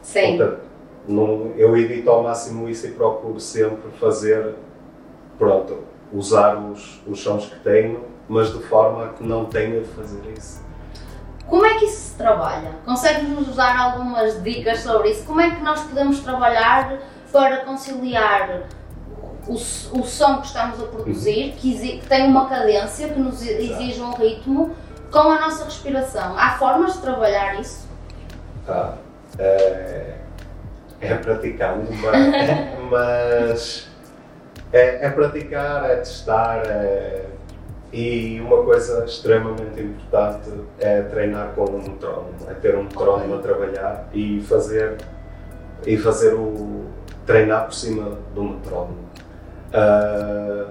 Sim. 0.02 0.36
Portanto, 0.36 0.60
não- 1.06 1.52
eu 1.56 1.76
evito 1.76 2.10
ao 2.10 2.22
máximo 2.24 2.68
isso 2.68 2.86
e 2.88 2.90
procuro 2.90 3.38
sempre 3.40 3.90
fazer, 4.00 4.54
pronto, 5.38 5.78
usar 6.12 6.56
os, 6.56 7.00
os 7.06 7.20
sons 7.20 7.46
que 7.46 7.58
tenho, 7.60 8.00
mas 8.28 8.52
de 8.52 8.62
forma 8.64 9.08
que 9.14 9.24
não 9.24 9.46
tenha 9.46 9.80
de 9.80 9.88
fazer 9.88 10.20
isso. 10.36 10.62
Como 11.46 11.64
é 11.64 11.78
que 11.78 11.86
isso 11.86 12.10
se 12.10 12.14
trabalha? 12.16 12.72
Consegues-nos 12.84 13.56
dar 13.56 13.74
algumas 13.78 14.42
dicas 14.42 14.80
sobre 14.80 15.10
isso? 15.10 15.24
Como 15.24 15.40
é 15.40 15.50
que 15.50 15.62
nós 15.62 15.80
podemos 15.80 16.20
trabalhar 16.20 16.98
para 17.32 17.58
conciliar 17.64 18.64
o, 19.46 19.54
o 19.54 20.04
som 20.04 20.40
que 20.40 20.46
estamos 20.46 20.78
a 20.78 20.86
produzir, 20.86 21.54
que, 21.58 21.98
que 21.98 22.06
tem 22.06 22.26
uma 22.28 22.46
cadência, 22.48 23.08
que 23.08 23.18
nos 23.18 23.40
exige 23.40 24.00
um 24.02 24.12
ritmo, 24.12 24.76
com 25.10 25.20
a 25.20 25.40
nossa 25.40 25.64
respiração? 25.64 26.38
Há 26.38 26.50
formas 26.58 26.94
de 26.94 27.00
trabalhar 27.00 27.58
isso? 27.58 27.88
Ah, 28.68 28.92
é, 29.38 30.16
é 31.00 31.14
praticando, 31.14 31.88
mas, 31.92 32.90
mas 32.90 33.88
é, 34.70 35.06
é 35.06 35.10
praticar, 35.10 35.90
é 35.90 35.96
testar, 35.96 36.62
é- 36.66 37.37
e 37.92 38.40
uma 38.40 38.62
coisa 38.62 39.04
extremamente 39.04 39.80
importante 39.80 40.50
é 40.78 41.02
treinar 41.02 41.52
com 41.54 41.64
um 41.64 41.82
metrónomo, 41.82 42.34
é 42.46 42.54
ter 42.54 42.76
um 42.76 42.82
metrónomo 42.82 43.34
a 43.34 43.38
trabalhar 43.38 44.08
e 44.12 44.40
fazer, 44.42 44.98
e 45.86 45.96
fazer 45.96 46.34
o 46.34 46.84
treinar 47.24 47.64
por 47.64 47.74
cima 47.74 48.18
do 48.34 48.42
metrónomo. 48.42 48.98
Ah, 49.72 50.70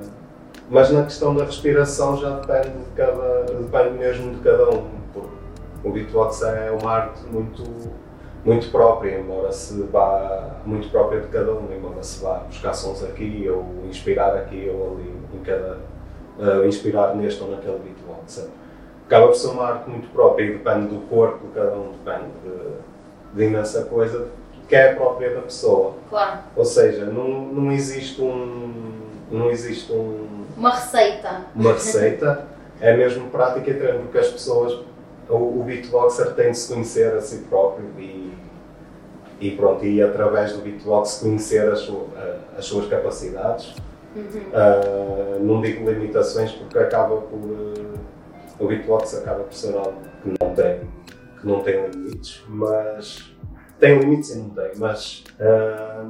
mas 0.70 0.92
na 0.92 1.04
questão 1.04 1.34
da 1.34 1.46
respiração 1.46 2.18
já 2.18 2.40
depende, 2.40 2.78
de 2.78 2.92
cada, 2.96 3.44
depende 3.46 3.98
mesmo 3.98 4.36
de 4.36 4.42
cada 4.42 4.70
um. 4.70 4.86
porque 5.14 5.30
O 5.84 5.92
beatbox 5.92 6.42
é 6.44 6.72
uma 6.72 6.92
arte 6.92 7.22
muito, 7.32 7.64
muito 8.44 8.70
própria, 8.70 9.18
embora 9.18 9.52
se 9.52 9.82
vá 9.84 10.58
muito 10.66 10.90
própria 10.90 11.22
de 11.22 11.28
cada 11.28 11.54
um, 11.54 11.74
embora 11.74 12.04
se 12.04 12.22
vá 12.22 12.40
buscar 12.40 12.74
sons 12.74 13.04
aqui 13.04 13.48
ou 13.50 13.66
inspirar 13.88 14.36
aqui 14.36 14.70
ou 14.70 14.98
ali 14.98 15.14
em 15.34 15.40
cada 15.44 15.80
ah, 16.40 16.66
inspirar 16.66 17.16
neste 17.16 17.42
ou 17.44 17.52
naquele 17.52 17.80
beatbox. 17.80 18.50
Acaba 19.06 19.28
por 19.28 19.36
ser 19.36 19.48
uma 19.48 19.64
arte 19.66 19.90
muito 19.90 20.10
própria 20.12 20.44
e 20.46 20.54
depende 20.54 20.88
do 20.88 21.02
corpo 21.08 21.48
cada 21.56 21.74
um, 21.76 21.94
depende 22.04 22.30
de, 22.44 23.38
de 23.38 23.44
imensa 23.46 23.86
coisa 23.86 24.28
que 24.68 24.76
é 24.76 24.94
própria 24.94 25.34
da 25.34 25.42
pessoa. 25.42 25.94
Claro. 26.10 26.40
Ou 26.56 26.66
seja, 26.66 27.06
não, 27.06 27.28
não 27.28 27.72
existe 27.72 28.22
um. 28.22 28.74
Não 29.32 29.50
existe 29.50 29.92
um, 29.92 30.46
Uma 30.58 30.72
receita. 30.76 31.42
uma 31.56 31.74
receita, 31.74 32.48
é 32.80 32.96
mesmo 32.96 33.30
prática 33.30 33.70
e 33.70 33.74
treino, 33.74 34.00
porque 34.04 34.18
as 34.18 34.28
pessoas. 34.28 34.86
O, 35.30 35.60
o 35.60 35.64
beatboxer 35.66 36.34
tem 36.36 36.52
de 36.52 36.58
se 36.58 36.74
conhecer 36.74 37.14
a 37.14 37.20
si 37.22 37.40
próprio 37.50 37.86
e, 37.98 38.34
e 39.42 39.52
pronto, 39.52 39.86
e 39.86 40.02
através 40.02 40.54
do 40.54 40.62
beatbox 40.62 41.20
conhecer 41.22 41.70
as, 41.70 41.90
as 42.58 42.66
suas 42.66 42.88
capacidades. 42.88 43.76
Uhum. 44.16 44.52
Ah, 44.54 45.38
não 45.40 45.62
digo 45.62 45.90
limitações 45.90 46.52
porque 46.52 46.78
acaba 46.80 47.18
por. 47.22 47.40
eh, 47.40 48.00
o 48.60 48.68
beatbox 48.68 49.16
acaba 49.16 49.44
por 49.44 49.54
ser 49.54 49.76
algo 49.76 50.02
que 50.24 50.30
não 50.42 50.56
tem, 50.56 50.80
que 51.40 51.48
não 51.48 51.62
tem 51.62 51.90
limites, 51.90 52.44
mas. 52.48 53.36
Tem 53.80 54.00
limites 54.00 54.32
e 54.32 54.40
não 54.40 54.50
tem, 54.50 54.72
mas. 54.78 55.24
ah, 55.40 56.08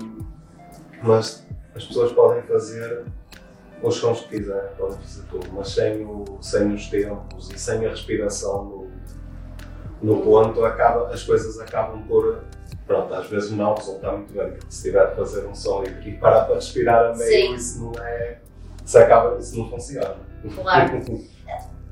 mas 1.02 1.46
as 1.76 1.86
pessoas 1.86 2.12
podem 2.12 2.42
fazer 2.44 3.06
os 3.82 3.96
sons 3.96 4.22
que 4.22 4.38
quiserem, 4.38 4.70
podem 4.78 4.98
fazer 4.98 5.24
tudo, 5.30 5.48
mas 5.54 5.70
sem, 5.70 6.04
o, 6.04 6.26
sem 6.42 6.74
os 6.74 6.88
tempos 6.90 7.52
e 7.52 7.60
sem 7.60 7.86
a 7.86 7.90
respiração 7.90 8.66
no, 8.66 8.92
no 10.02 10.22
ponto, 10.22 10.64
acaba, 10.66 11.10
as 11.10 11.24
coisas 11.24 11.60
acabam 11.60 12.02
por. 12.08 12.44
Pronto, 12.88 13.14
às 13.14 13.28
vezes 13.28 13.52
não 13.52 13.76
resultar 13.76 14.14
muito 14.14 14.34
bem, 14.34 14.50
porque 14.52 14.66
se 14.70 14.84
tiver 14.84 15.04
a 15.04 15.12
fazer 15.16 15.46
um 15.46 15.54
som 15.54 15.84
e, 15.84 16.08
e 16.10 16.18
parar 16.18 16.46
para 16.46 16.56
respirar 16.56 17.12
a 17.12 17.16
meio, 17.16 17.48
Sim. 17.50 17.54
isso 17.56 17.84
não 17.84 17.92
é. 18.04 18.38
Isso, 18.86 18.98
acaba, 18.98 19.38
isso 19.38 19.58
não 19.60 19.70
funciona. 19.70 20.16
Claro. 20.56 20.98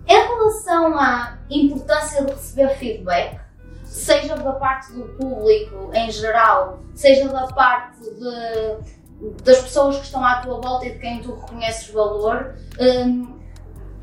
Em 0.08 0.14
relação 0.28 0.98
à 1.00 1.38
importância 1.50 2.24
de 2.24 2.32
receber 2.32 2.70
feedback, 2.78 3.40
seja 3.84 4.36
da 4.36 4.52
parte 4.54 4.92
do 4.94 5.04
público 5.18 5.90
em 5.96 6.12
geral, 6.12 6.80
seja 6.94 7.28
da 7.28 7.48
parte 7.48 8.00
de- 8.02 9.42
das 9.44 9.62
pessoas 9.62 9.98
que 9.98 10.04
estão 10.06 10.24
à 10.24 10.42
tua 10.42 10.62
volta 10.62 10.86
e 10.86 10.92
de 10.92 11.00
quem 11.00 11.22
tu 11.22 11.34
reconheces 11.34 11.90
valor, 11.90 12.54
hum, 12.80 13.35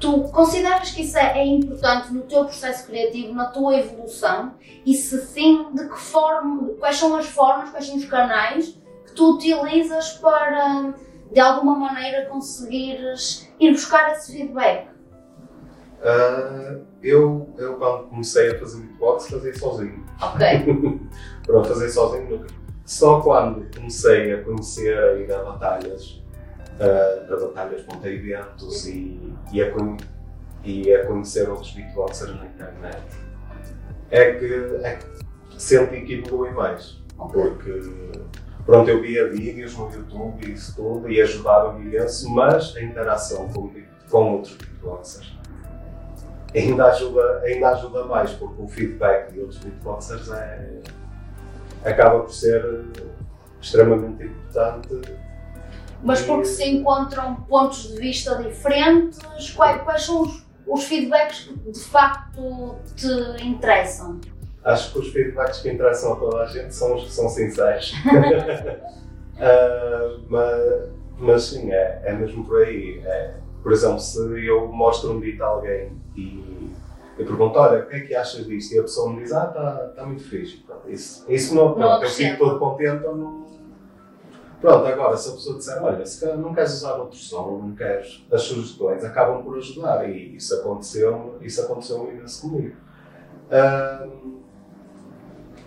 tu 0.02 0.24
consideras 0.30 0.90
que 0.90 1.02
isso 1.02 1.16
é, 1.16 1.38
é 1.38 1.46
importante 1.46 2.12
no 2.12 2.22
teu 2.22 2.44
processo 2.44 2.86
criativo, 2.88 3.32
na 3.32 3.46
tua 3.46 3.78
evolução? 3.78 4.54
E 4.84 4.94
se 4.94 5.24
sim, 5.24 5.68
de 5.72 5.88
que 5.88 5.98
forma, 5.98 6.70
quais 6.80 6.96
são 6.96 7.16
as 7.16 7.26
formas, 7.26 7.70
quais 7.70 7.86
são 7.86 7.96
os 7.96 8.04
canais 8.04 8.76
que 9.06 9.12
tu 9.14 9.36
utilizas 9.36 10.14
para, 10.14 10.92
de 11.30 11.40
alguma 11.40 11.76
maneira, 11.76 12.26
conseguires 12.26 13.48
ir 13.60 13.70
buscar 13.70 14.12
esse 14.12 14.32
feedback? 14.32 14.88
Ah, 16.02 16.78
eu, 17.00 17.48
eu, 17.56 17.76
quando 17.76 18.08
comecei 18.08 18.50
a 18.50 18.58
fazer 18.58 18.80
beatbox, 18.80 19.30
fazia 19.30 19.54
sozinho. 19.56 20.04
Ok. 20.20 21.00
Pronto, 21.46 21.68
fazer 21.68 21.88
sozinho 21.88 22.28
nunca. 22.28 22.46
Só 22.84 23.20
quando 23.20 23.72
comecei 23.72 24.34
a 24.34 24.42
conhecer 24.42 24.98
a 24.98 25.12
ir 25.14 25.32
a 25.32 25.44
batalhas, 25.44 26.20
ah, 26.80 27.32
a 27.32 27.36
batalhas 27.36 27.82
para 27.82 28.10
eventos 28.10 28.86
e, 28.86 29.34
e, 29.52 29.62
a, 29.62 29.72
e 30.64 30.94
a 30.94 31.06
conhecer 31.06 31.48
outros 31.48 31.72
beatboxers 31.72 32.36
na 32.36 32.46
internet, 32.46 33.02
é 34.10 34.32
que, 34.32 34.54
é 34.82 34.96
que 34.96 35.62
senti 35.62 36.02
que 36.02 36.14
evolui 36.14 36.50
mais. 36.50 37.00
Porque, 37.16 37.80
pronto, 38.66 38.90
eu 38.90 39.00
via 39.00 39.28
vídeos 39.28 39.76
no 39.76 39.92
YouTube 39.92 40.46
e 40.46 40.52
isso 40.52 40.74
tudo 40.74 41.08
e 41.08 41.20
ajudava-me 41.20 41.86
imenso, 41.86 42.28
mas 42.30 42.76
a 42.76 42.82
interação 42.82 43.48
com, 43.48 43.70
com 44.10 44.32
outros 44.34 44.56
beatboxers 44.56 45.42
ainda 46.54 46.86
ajuda, 46.86 47.40
ainda 47.44 47.70
ajuda 47.70 48.04
mais, 48.04 48.30
porque 48.32 48.62
o 48.62 48.68
feedback 48.68 49.32
de 49.32 49.40
outros 49.40 49.58
beatboxers 49.58 50.30
é, 50.30 50.80
acaba 51.84 52.20
por 52.20 52.32
ser 52.32 52.84
extremamente 53.60 54.24
importante. 54.24 55.00
Mas 56.02 56.22
porque 56.22 56.46
se 56.46 56.68
encontram 56.68 57.36
pontos 57.48 57.88
de 57.88 58.00
vista 58.00 58.34
diferentes, 58.36 59.18
quais, 59.54 59.82
quais 59.82 60.02
são 60.04 60.22
os, 60.22 60.44
os 60.66 60.84
feedbacks 60.84 61.44
que 61.44 61.70
de 61.70 61.80
facto 61.80 62.76
te 62.96 63.46
interessam? 63.46 64.20
Acho 64.64 64.92
que 64.92 64.98
os 64.98 65.08
feedbacks 65.12 65.60
que 65.60 65.70
interessam 65.70 66.12
a 66.12 66.16
toda 66.16 66.42
a 66.42 66.46
gente 66.46 66.74
são 66.74 66.94
os 66.94 67.04
que 67.04 67.10
são 67.10 67.28
sinceros. 67.28 67.92
uh, 67.92 68.92
mas, 70.28 70.90
mas 71.18 71.42
sim, 71.44 71.72
é, 71.72 72.02
é 72.04 72.12
mesmo 72.12 72.44
por 72.44 72.62
aí. 72.62 73.00
É, 73.04 73.34
por 73.62 73.72
exemplo, 73.72 74.00
se 74.00 74.18
eu 74.46 74.66
mostro 74.68 75.12
um 75.12 75.20
beat 75.20 75.40
a 75.40 75.46
alguém 75.46 75.92
e 76.16 76.70
eu 77.18 77.26
pergunto, 77.26 77.58
olha, 77.58 77.82
o 77.82 77.86
que 77.86 77.96
é 77.96 78.00
que 78.00 78.14
achas 78.14 78.46
disto? 78.46 78.74
E 78.74 78.78
a 78.78 78.82
pessoa 78.82 79.12
me 79.12 79.22
diz, 79.22 79.32
ah, 79.32 79.46
está 79.46 79.92
tá 79.94 80.06
muito 80.06 80.24
fixe. 80.24 80.58
Pronto, 80.58 80.90
isso, 80.90 81.24
isso 81.30 81.54
não, 81.54 81.74
pronto, 81.74 82.04
eu 82.04 82.10
fico 82.10 82.38
todo 82.38 82.58
contente, 82.58 83.04
eu 83.04 83.16
não... 83.16 83.51
Pronto, 84.62 84.86
agora, 84.86 85.16
se 85.16 85.28
a 85.28 85.32
pessoa 85.32 85.58
disser, 85.58 85.82
olha, 85.82 86.06
se 86.06 86.24
não 86.36 86.54
queres 86.54 86.74
usar 86.74 86.94
outro 86.94 87.18
som, 87.18 87.58
não 87.60 87.74
queres, 87.74 88.24
as 88.30 88.42
sugestões 88.42 89.04
acabam 89.04 89.42
por 89.42 89.56
ajudar 89.58 90.08
e 90.08 90.36
isso 90.36 90.54
aconteceu, 90.54 91.36
isso 91.42 91.62
aconteceu 91.62 92.08
imenso 92.12 92.42
comigo. 92.42 92.76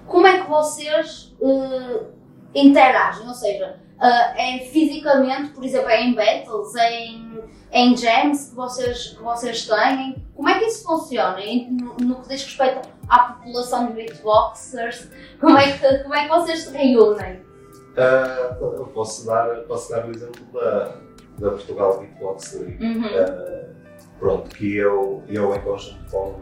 Como 0.08 0.26
é 0.26 0.42
que 0.42 0.50
vocês 0.50 1.36
uh, 1.42 2.06
interagem? 2.54 3.28
Ou 3.28 3.34
seja, 3.34 3.82
uh, 3.98 4.40
é 4.40 4.60
fisicamente, 4.60 5.50
por 5.50 5.66
exemplo, 5.66 5.90
é 5.90 6.02
em 6.02 6.16
battles, 6.16 6.74
é 6.76 7.00
em, 7.02 7.44
é 7.72 7.82
em 7.82 7.98
jams 7.98 8.52
que 8.52 8.56
vocês, 8.56 9.08
que 9.10 9.22
vocês 9.22 9.68
têm? 9.68 10.26
Como 10.34 10.48
é 10.48 10.58
que 10.58 10.68
isso 10.68 10.86
funciona? 10.86 11.38
No, 11.70 11.98
no 12.00 12.22
que 12.22 12.30
diz 12.30 12.46
respeito 12.46 12.88
à 13.10 13.20
população 13.34 13.88
de 13.88 13.94
beatboxers, 13.94 15.10
como 15.42 15.58
é 15.58 15.74
que, 15.74 15.98
como 16.00 16.16
é 16.16 16.24
que 16.24 16.30
vocês 16.30 16.60
se 16.62 16.72
reúnem? 16.72 17.44
Uh, 17.96 18.62
eu 18.62 18.88
posso 18.88 19.26
dar, 19.26 19.56
posso 19.62 19.90
dar 19.90 20.06
o 20.06 20.12
exemplo 20.12 20.46
da, 20.54 20.98
da 21.40 21.50
Portugal 21.52 22.00
Beatbox 22.00 22.54
League. 22.60 22.84
Uhum. 22.84 23.06
Uh, 23.06 23.76
pronto, 24.20 24.50
que 24.50 24.76
eu, 24.76 25.24
eu 25.30 25.56
em 25.56 25.62
conjunto 25.62 26.12
com 26.12 26.42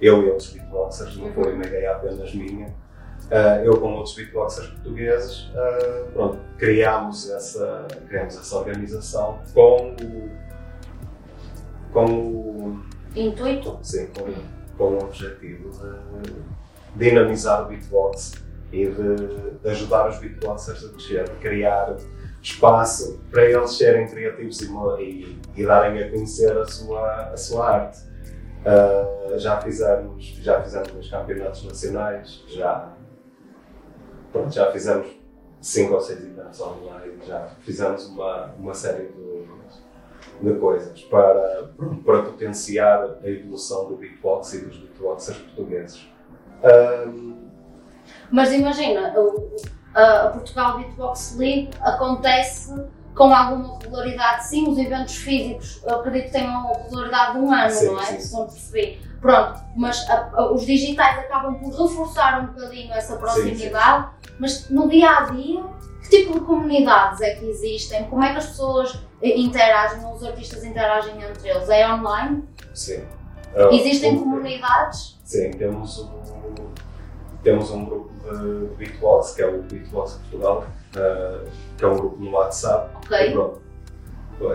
eu 0.00 0.22
e 0.22 0.30
outros 0.30 0.50
beatboxers, 0.50 1.16
não 1.16 1.32
foi 1.32 1.54
uma 1.54 1.64
ideia 1.64 1.92
apenas 1.92 2.34
minha, 2.34 2.66
uh, 2.66 3.64
eu 3.64 3.80
com 3.80 3.94
outros 3.94 4.16
beatboxers 4.16 4.68
portugueses, 4.68 5.48
pronto, 6.12 6.38
criámos 6.58 7.30
essa, 7.30 7.86
criámos 8.08 8.36
essa 8.36 8.56
organização 8.56 9.38
com 9.54 9.94
o, 10.02 10.30
com 11.92 12.04
o 12.04 12.82
intuito? 13.14 13.78
Sim, 13.82 14.08
com, 14.08 14.24
com 14.76 14.94
o 14.94 15.04
objetivo 15.04 15.70
de 16.24 16.34
dinamizar 16.96 17.62
o 17.62 17.68
beatbox 17.68 18.49
e 18.72 18.86
de, 18.86 19.58
de 19.62 19.68
ajudar 19.68 20.08
os 20.08 20.18
beatboxers 20.18 20.84
a 20.84 20.88
crescer, 20.90 21.24
de 21.24 21.36
criar 21.36 21.96
espaço 22.42 23.20
para 23.30 23.44
eles 23.44 23.76
serem 23.76 24.08
criativos 24.08 24.60
e, 24.60 25.02
e, 25.02 25.40
e 25.56 25.66
darem 25.66 26.02
a 26.02 26.10
conhecer 26.10 26.56
a 26.56 26.66
sua, 26.66 27.30
a 27.32 27.36
sua 27.36 27.68
arte. 27.68 28.10
Uh, 28.60 29.38
já 29.38 29.58
fizemos 29.60 30.22
já 30.42 30.60
fizemos 30.62 30.94
os 30.94 31.10
campeonatos 31.10 31.64
nacionais, 31.64 32.44
já, 32.48 32.92
pronto, 34.30 34.52
já 34.52 34.70
fizemos 34.70 35.06
cinco 35.62 35.94
ou 35.94 36.00
seis 36.00 36.20
eventos 36.20 36.60
online, 36.60 37.14
já 37.26 37.48
fizemos 37.60 38.06
uma, 38.08 38.52
uma 38.58 38.74
série 38.74 39.08
de, 39.08 39.46
de 40.42 40.58
coisas 40.58 41.00
para, 41.04 41.70
para 42.04 42.22
potenciar 42.22 43.18
a 43.22 43.28
evolução 43.28 43.88
do 43.88 43.96
beatbox 43.96 44.52
e 44.52 44.58
dos 44.66 44.76
beatboxers 44.76 45.38
portugueses. 45.38 46.06
Uh, 46.62 47.49
mas 48.30 48.52
imagina, 48.52 49.14
a 49.94 50.28
Portugal 50.28 50.78
Beatbox 50.78 51.36
League 51.36 51.70
acontece 51.80 52.74
com 53.14 53.34
alguma 53.34 53.78
regularidade, 53.82 54.46
sim, 54.46 54.68
os 54.68 54.78
eventos 54.78 55.16
físicos 55.16 55.82
eu 55.84 55.96
acredito 55.96 56.26
que 56.26 56.32
tenham 56.32 56.60
uma 56.60 56.72
regularidade 56.72 57.32
de 57.32 57.38
um 57.38 57.52
ano, 57.52 57.70
sim, 57.70 57.86
não 57.86 58.00
é? 58.00 58.04
Se 58.04 58.32
não 58.32 58.46
percebi. 58.46 59.00
Pronto, 59.20 59.60
mas 59.76 60.08
a, 60.08 60.30
a, 60.32 60.52
os 60.52 60.64
digitais 60.64 61.18
acabam 61.18 61.54
por 61.58 61.70
reforçar 61.70 62.40
um 62.40 62.46
bocadinho 62.46 62.92
essa 62.94 63.16
proximidade, 63.16 64.06
sim, 64.06 64.28
sim. 64.28 64.34
mas 64.38 64.70
no 64.70 64.88
dia 64.88 65.10
a 65.10 65.24
dia, 65.24 65.62
que 66.02 66.08
tipo 66.08 66.32
de 66.32 66.40
comunidades 66.40 67.20
é 67.20 67.34
que 67.34 67.44
existem? 67.44 68.04
Como 68.04 68.24
é 68.24 68.32
que 68.32 68.38
as 68.38 68.46
pessoas 68.46 68.98
interagem, 69.22 69.98
os 70.10 70.24
artistas 70.24 70.64
interagem 70.64 71.14
entre 71.22 71.48
eles? 71.48 71.68
É 71.68 71.92
online? 71.92 72.44
Sim. 72.72 73.04
Existem 73.72 74.18
comunidades? 74.18 75.18
Sim, 75.24 75.50
temos 75.50 75.98
um, 75.98 76.08
temos 77.42 77.70
um 77.70 77.84
grupo 77.84 78.10
de 78.22 78.74
Beatbox, 78.76 79.34
que 79.34 79.42
é 79.42 79.46
o 79.46 79.62
Beatbox 79.62 80.14
Portugal, 80.14 80.66
uh, 80.96 81.48
que 81.76 81.84
é 81.84 81.86
um 81.86 81.96
grupo 81.96 82.22
no 82.22 82.30
WhatsApp. 82.32 82.94
Ok. 82.96 83.28
E, 83.28 83.32
pronto. 83.32 83.60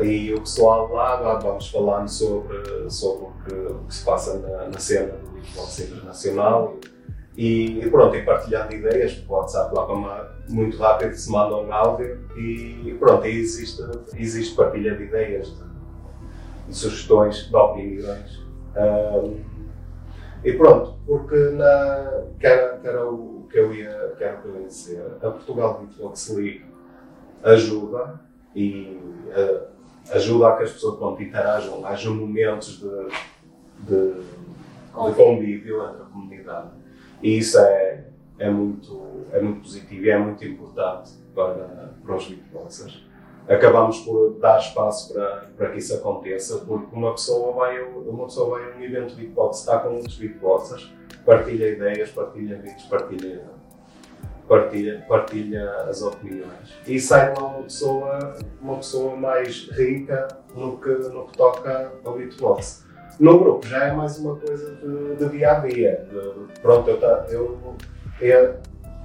e 0.04 0.34
o 0.34 0.42
pessoal 0.42 0.92
lá, 0.92 1.20
lá 1.20 1.36
vamos 1.40 1.70
falando 1.70 2.08
sobre, 2.08 2.90
sobre 2.90 3.26
o, 3.26 3.32
que, 3.46 3.54
o 3.54 3.80
que 3.88 3.94
se 3.94 4.06
passa 4.06 4.38
na, 4.40 4.68
na 4.68 4.80
cena 4.80 5.14
do 5.14 5.32
Beatbox 5.32 5.80
internacional 5.80 6.76
e, 7.38 7.80
e, 7.80 7.90
pronto, 7.90 8.16
e 8.16 8.24
partilhando 8.24 8.74
ideias, 8.74 9.14
porque 9.14 9.34
o 9.34 9.36
WhatsApp 9.36 9.76
lá 9.76 9.86
como 9.86 10.10
muito 10.48 10.78
rápido 10.78 11.14
se 11.16 11.30
manda 11.30 11.58
um 11.58 11.72
áudio 11.74 12.26
e 12.38 12.96
pronto, 13.00 13.26
e 13.26 13.40
existe, 13.40 13.82
existe 14.16 14.56
partilha 14.56 14.96
de 14.96 15.04
ideias, 15.04 15.48
de, 15.50 15.64
de 16.68 16.76
sugestões, 16.76 17.48
de 17.50 17.56
opiniões. 17.56 18.46
Um, 18.78 19.55
e 20.46 20.54
pronto, 20.54 20.94
porque 21.08 21.36
na, 21.36 22.24
que, 22.40 22.46
era, 22.46 22.78
que 22.78 22.88
era 22.88 23.10
o 23.10 23.48
que 23.50 23.58
eu 23.58 23.74
ia, 23.74 24.14
que 24.16 24.24
era 24.24 24.38
o 24.38 24.42
que 24.44 24.48
eu 24.48 24.62
ia 24.62 24.68
dizer, 24.68 25.04
a 25.18 25.32
Portugal 25.32 25.80
Beatbox 25.80 26.30
League 26.30 26.66
ajuda 27.44 28.22
e 28.56 29.00
uh, 29.30 29.66
ajuda 30.12 30.50
a 30.50 30.58
que 30.58 30.64
as 30.64 30.72
pessoas 30.72 30.98
pronto, 30.98 31.22
interajam, 31.24 31.84
haja 31.84 32.12
momentos 32.12 32.80
de, 32.80 33.08
de, 33.88 34.14
de 34.14 35.16
convívio. 35.16 35.84
entre 35.84 36.02
a 36.04 36.06
comunidade. 36.06 36.70
E 37.24 37.40
isso 37.40 37.58
é, 37.58 38.06
é, 38.38 38.50
muito, 38.50 39.26
é 39.32 39.42
muito 39.42 39.62
positivo 39.62 40.06
e 40.06 40.10
é 40.12 40.18
muito 40.18 40.46
importante 40.46 41.12
para, 41.34 41.92
para 42.04 42.16
os 42.16 42.28
beatboxers 42.28 43.05
acabamos 43.48 44.00
por 44.00 44.38
dar 44.40 44.60
espaço 44.60 45.14
para, 45.14 45.46
para 45.56 45.70
que 45.72 45.78
isso 45.78 45.94
aconteça, 45.96 46.60
porque 46.60 46.96
uma 46.96 47.12
pessoa 47.12 47.54
vai, 47.54 47.80
uma 47.82 48.26
pessoa 48.26 48.60
vai 48.60 48.72
a 48.72 48.76
um 48.76 48.82
evento 48.82 49.10
de 49.10 49.16
beatbox, 49.16 49.60
está 49.60 49.80
com 49.80 49.90
muitos 49.92 50.18
beatboxers, 50.18 50.92
partilha 51.26 51.70
ideias, 51.70 52.10
partilha 52.10 52.58
vídeos, 52.58 52.84
partilha, 52.84 53.44
partilha, 54.48 55.06
partilha 55.08 55.72
as 55.88 56.02
opiniões. 56.02 56.74
E 56.88 57.00
sai 57.00 57.34
lá 57.34 57.46
uma 57.46 57.64
pessoa, 57.64 58.36
uma 58.62 58.78
pessoa 58.78 59.16
mais 59.16 59.70
rica 59.72 60.28
no 60.56 60.78
que, 60.78 60.90
no 60.90 61.26
que 61.28 61.38
toca 61.38 61.92
ao 62.04 62.14
beatbox. 62.14 62.86
No 63.20 63.40
grupo 63.40 63.66
já 63.66 63.86
é 63.86 63.94
mais 63.94 64.18
uma 64.20 64.36
coisa 64.36 64.76
de, 64.76 65.16
de 65.16 65.30
dia 65.30 65.52
a 65.52 65.60
dia. 65.60 66.06
De, 66.10 66.60
pronto, 66.60 66.90
eu, 66.90 67.00
eu, 67.30 67.76
eu, 68.20 68.56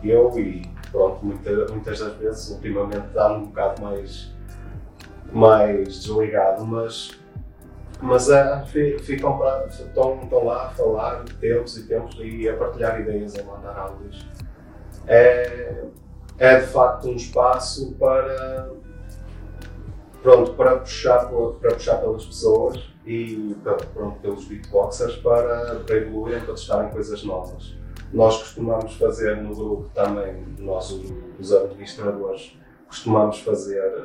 eu 0.03 0.38
e 0.38 0.62
pronto, 0.90 1.24
muita, 1.24 1.50
muitas 1.68 1.98
das 1.98 2.14
vezes, 2.14 2.50
ultimamente, 2.50 3.09
dá-me 3.14 3.37
um 3.37 3.46
bocado 3.46 3.83
mais, 3.83 4.33
mais 5.33 6.03
desligado, 6.03 6.64
mas, 6.66 7.18
mas 8.00 8.29
é, 8.31 8.64
ficam 9.00 9.38
para, 9.38 9.66
estão, 9.66 10.20
estão 10.22 10.44
lá 10.44 10.66
a 10.66 10.70
falar 10.70 11.24
tempos 11.40 11.76
e 11.79 11.87
tempos 11.87 12.16
e 12.20 12.48
a 12.48 12.57
partilhar 12.57 13.00
ideias, 13.00 13.38
a 13.38 13.42
mandar 13.44 13.79
áudios. 13.79 14.26
É, 15.07 15.85
é 16.38 16.61
de 16.61 16.66
facto 16.66 17.09
um 17.09 17.16
espaço 17.16 17.94
para, 17.96 18.70
pronto, 20.22 20.55
para, 20.55 20.79
puxar, 20.79 21.29
para 21.29 21.72
puxar 21.74 21.96
pelas 21.98 22.24
pessoas 22.24 22.90
e 23.07 23.57
pronto, 23.92 24.20
pelos 24.20 24.44
beatboxers 24.46 25.16
para, 25.16 25.76
para 25.87 25.96
evoluírem, 25.96 26.40
para 26.40 26.55
testarem 26.55 26.90
coisas 26.90 27.24
novas. 27.24 27.80
Nós 28.12 28.38
costumamos 28.38 28.94
fazer 28.94 29.37
no 29.37 29.55
grupo 29.55 29.90
também, 29.94 30.44
nós 30.59 30.90
os 31.38 31.53
administradores, 31.53 32.57
costumamos 32.88 33.38
fazer, 33.40 34.05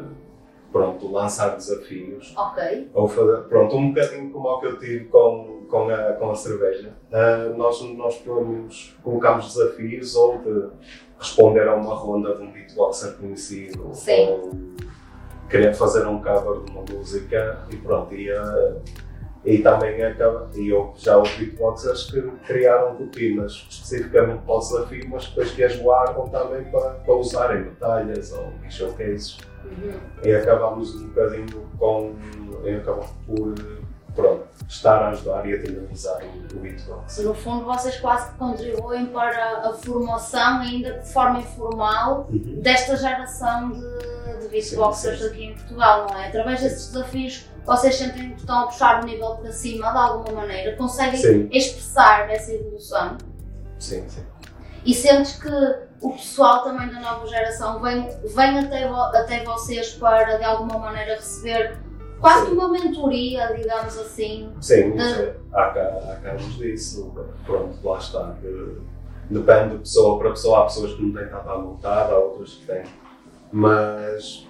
pronto, 0.71 1.11
lançar 1.11 1.55
desafios. 1.55 2.33
Ok. 2.37 2.89
Ou 2.93 3.07
fazer, 3.07 3.43
pronto, 3.43 3.75
um 3.75 3.93
bocadinho 3.93 4.31
como 4.31 4.47
o 4.47 4.59
que 4.59 4.67
eu 4.67 4.79
tive 4.79 5.05
com, 5.05 5.65
com, 5.69 5.89
a, 5.89 6.13
com 6.13 6.29
a 6.29 6.35
cerveja. 6.35 6.93
Uh, 7.11 7.57
nós, 7.57 7.81
nós 7.81 8.15
pelo 8.17 8.45
menos 8.45 8.95
colocamos 9.03 9.53
desafios 9.53 10.15
ou 10.15 10.37
de 10.37 10.69
responder 11.17 11.67
a 11.67 11.75
uma 11.75 11.95
ronda 11.95 12.35
de 12.35 12.43
um 12.43 12.51
beatboxer 12.51 13.17
conhecido. 13.17 13.89
Sim. 13.93 14.29
Ou 14.29 14.75
querer 15.49 15.73
fazer 15.73 16.05
um 16.05 16.21
cover 16.21 16.63
de 16.63 16.71
uma 16.71 16.81
música 16.81 17.65
e 17.71 17.77
pronto, 17.77 18.13
ia 18.13 18.41
e 19.45 19.59
também 19.59 20.03
acaba, 20.03 20.49
e 20.55 20.69
eu 20.69 20.91
já 20.97 21.17
ouvi 21.17 21.45
beatboxers 21.45 22.09
que 22.09 22.21
criaram 22.47 22.95
rotinas 22.95 23.67
especificamente 23.69 24.41
para 24.41 24.55
o 24.55 24.59
desafio, 24.59 25.07
mas 25.09 25.27
depois 25.27 25.51
que 25.51 25.63
as 25.63 25.75
guardam 25.75 26.27
também 26.29 26.63
para, 26.65 26.91
para 26.91 27.13
usar 27.13 27.55
em 27.55 27.63
batalhas 27.65 28.33
ou 28.33 28.51
em 28.65 28.71
showcases. 28.71 29.37
Uhum. 29.63 29.93
E 30.23 30.33
acabamos 30.33 30.95
um 30.95 31.07
bocadinho 31.07 31.69
com. 31.77 32.15
Acabamos 32.81 33.09
por. 33.27 33.84
Pronto. 34.15 34.47
estar 34.69 35.01
a 35.03 35.09
ajudar 35.09 35.45
e 35.47 35.53
a 35.53 35.57
dinamizar 35.57 36.21
o, 36.23 36.57
o 36.57 36.59
beatbox. 36.61 37.17
No 37.19 37.33
fundo, 37.35 37.65
vocês 37.65 37.97
quase 37.99 38.31
que 38.31 38.37
contribuem 38.37 39.07
para 39.07 39.67
a 39.69 39.73
formação, 39.73 40.61
ainda 40.61 40.93
de 40.99 41.11
forma 41.11 41.39
informal, 41.39 42.27
Uhum. 42.29 42.61
desta 42.61 42.95
geração 42.95 43.71
de, 43.71 44.39
de 44.39 44.47
sim. 45.19 45.25
aqui 45.27 45.43
em 45.45 45.53
Portugal, 45.55 46.07
não 46.09 46.17
é? 46.19 46.27
Através 46.29 46.61
desses 46.61 46.87
desafios, 46.91 47.45
vocês 47.65 47.95
sentem 47.95 48.29
que 48.33 48.39
estão 48.41 48.59
a 48.63 48.67
puxar 48.67 49.01
o 49.03 49.05
nível 49.05 49.35
para 49.35 49.51
cima 49.51 49.91
de 49.91 49.97
alguma 49.97 50.41
maneira, 50.41 50.75
conseguem 50.77 51.19
Sim. 51.19 51.49
expressar 51.51 52.29
essa 52.29 52.51
evolução 52.53 53.17
Sim, 53.79 54.07
sim. 54.07 54.23
e 54.85 54.93
sentes 54.93 55.33
que 55.41 55.49
o 56.01 56.11
pessoal 56.11 56.63
também 56.63 56.87
da 56.89 56.99
nova 56.99 57.25
geração 57.27 57.81
vem, 57.81 58.07
vem 58.35 58.59
até, 58.59 58.87
vo- 58.87 58.95
até 58.95 59.43
vocês 59.43 59.93
para 59.95 60.37
de 60.37 60.43
alguma 60.43 60.77
maneira 60.77 61.15
receber 61.15 61.77
quase 62.25 62.51
uma 62.51 62.67
mentoria, 62.69 63.53
digamos 63.55 63.97
assim. 63.99 64.49
Sim, 64.59 64.93
Ah. 64.97 65.13
sim. 65.15 65.29
há, 65.53 65.61
há 65.63 66.19
casos 66.23 66.55
disso. 66.55 67.13
Pronto, 67.45 67.77
lá 67.87 67.97
está. 67.99 68.35
depende 69.29 69.73
de 69.73 69.77
pessoa 69.79 70.17
para 70.19 70.29
pessoa. 70.31 70.59
Há 70.61 70.63
pessoas 70.63 70.93
que 70.93 71.03
não 71.03 71.13
têm 71.13 71.27
tanto 71.29 71.49
à 71.49 71.55
vontade, 71.55 72.11
há 72.11 72.17
outras 72.17 72.53
que 72.55 72.65
têm. 72.65 72.83
Mas, 73.51 74.47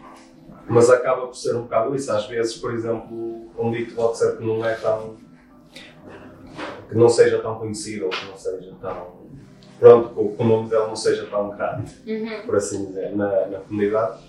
mas 0.67 0.89
acaba 0.89 1.27
por 1.27 1.35
ser 1.35 1.55
um 1.55 1.63
bocado 1.63 1.93
isso. 1.95 2.11
Às 2.11 2.25
vezes, 2.27 2.55
por 2.57 2.73
exemplo, 2.73 3.49
um 3.57 3.71
beatboxer 3.71 4.37
que 4.37 4.43
não 4.45 4.63
é 4.65 4.73
tão. 4.75 5.15
que 6.87 6.95
não 6.95 7.09
seja 7.09 7.39
tão 7.39 7.55
conhecido 7.59 8.09
que 8.09 8.25
não 8.25 8.37
seja 8.37 8.73
tão. 8.81 9.25
Pronto, 9.79 10.09
que 10.35 10.41
o 10.41 10.45
nome 10.45 10.69
dele 10.69 10.87
não 10.87 10.95
seja 10.95 11.25
tão 11.25 11.49
grande 11.49 11.91
Uhum. 12.07 12.45
por 12.45 12.55
assim 12.55 12.85
dizer, 12.85 13.13
na, 13.13 13.45
na 13.47 13.59
comunidade, 13.59 14.19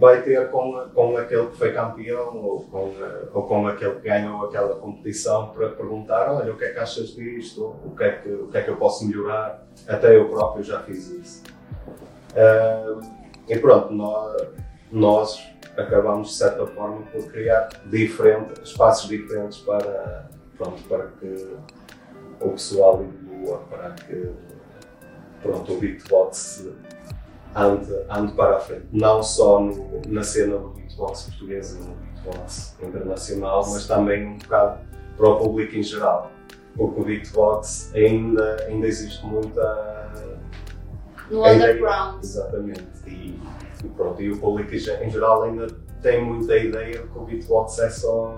vai 0.00 0.22
ter 0.22 0.50
com, 0.50 0.88
com 0.94 1.16
aquele 1.18 1.48
que 1.48 1.56
foi 1.58 1.74
campeão 1.74 2.34
ou 2.38 2.64
com, 2.64 2.92
ou 3.34 3.42
com 3.42 3.68
aquele 3.68 3.96
que 3.96 4.08
ganhou 4.08 4.46
aquela 4.46 4.74
competição 4.76 5.50
para 5.50 5.68
perguntar: 5.68 6.32
olha, 6.32 6.52
o 6.52 6.56
que 6.56 6.64
é 6.64 6.72
que 6.72 6.78
achas 6.78 7.08
disto? 7.08 7.76
O 7.84 7.94
que 7.94 8.04
é 8.04 8.12
que, 8.12 8.28
o 8.30 8.48
que, 8.48 8.56
é 8.56 8.62
que 8.62 8.70
eu 8.70 8.76
posso 8.76 9.06
melhorar? 9.06 9.62
Até 9.86 10.16
eu 10.16 10.30
próprio 10.30 10.64
já 10.64 10.80
fiz 10.80 11.10
isso. 11.10 11.42
Ah, 12.34 12.98
e 13.46 13.58
pronto, 13.58 13.92
nós, 13.92 14.42
nós 14.90 15.52
acabamos 15.76 16.28
de 16.28 16.34
certa 16.34 16.66
forma 16.66 17.02
por 17.12 17.30
criar 17.30 17.68
diferente, 17.86 18.60
espaços 18.62 19.08
diferentes 19.08 19.58
para, 19.58 20.30
pronto, 20.56 20.82
para 20.88 21.08
que 21.08 21.56
o 22.40 22.50
pessoal 22.50 23.02
evolua, 23.02 23.58
para 23.68 23.90
que 23.90 24.30
pronto, 25.42 25.74
o 25.74 25.78
beatbox 25.78 26.68
ande, 27.54 27.92
ande 28.08 28.32
para 28.32 28.56
a 28.56 28.60
frente. 28.60 28.86
Não 28.92 29.22
só 29.22 29.60
no- 29.60 30.00
na 30.08 30.22
cena 30.22 30.56
do 30.58 30.68
beatbox 30.70 31.22
português 31.24 31.74
e 31.74 31.78
no 31.78 31.94
beatbox 31.94 32.76
internacional, 32.82 33.62
mas 33.70 33.86
também 33.86 34.26
um 34.26 34.38
bocado 34.38 34.78
para 35.16 35.28
o 35.28 35.36
público 35.38 35.74
em 35.76 35.82
geral. 35.82 36.30
Porque 36.76 37.00
o 37.00 37.04
beatbox 37.04 37.92
ainda, 37.94 38.56
ainda 38.68 38.86
existe 38.86 39.24
muita. 39.26 40.10
No 41.30 41.44
underground. 41.44 42.22
Exatamente. 42.22 42.82
E, 43.06 43.38
e 43.84 43.88
pronto, 43.96 44.20
e 44.20 44.30
o 44.32 44.38
público 44.38 44.74
em 44.74 44.78
ge- 44.78 45.04
em 45.04 45.10
geral 45.10 45.42
ainda 45.44 45.66
tem 46.02 46.24
muita 46.24 46.56
ideia 46.56 46.98
de 47.02 47.08
que 47.08 47.18
o 47.18 47.22
beatbox 47.24 47.78
é 47.78 47.90
só, 47.90 48.34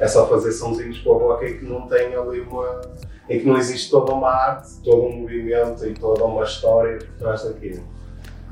é 0.00 0.06
só 0.08 0.26
fazer 0.26 0.52
sonzinhos 0.52 0.98
com 1.00 1.14
a 1.14 1.18
boca 1.18 1.44
e 1.46 1.58
que 1.58 1.64
não 1.64 1.86
tem 1.86 2.14
ali 2.14 2.40
uma. 2.40 2.80
e 3.28 3.38
que 3.40 3.46
não 3.46 3.56
existe 3.56 3.90
toda 3.90 4.12
uma 4.12 4.30
arte, 4.30 4.80
todo 4.82 5.02
um 5.02 5.20
movimento 5.20 5.86
e 5.86 5.94
toda 5.94 6.24
uma 6.24 6.44
história 6.44 6.98
por 6.98 7.08
trás 7.18 7.44
daquilo. 7.44 7.82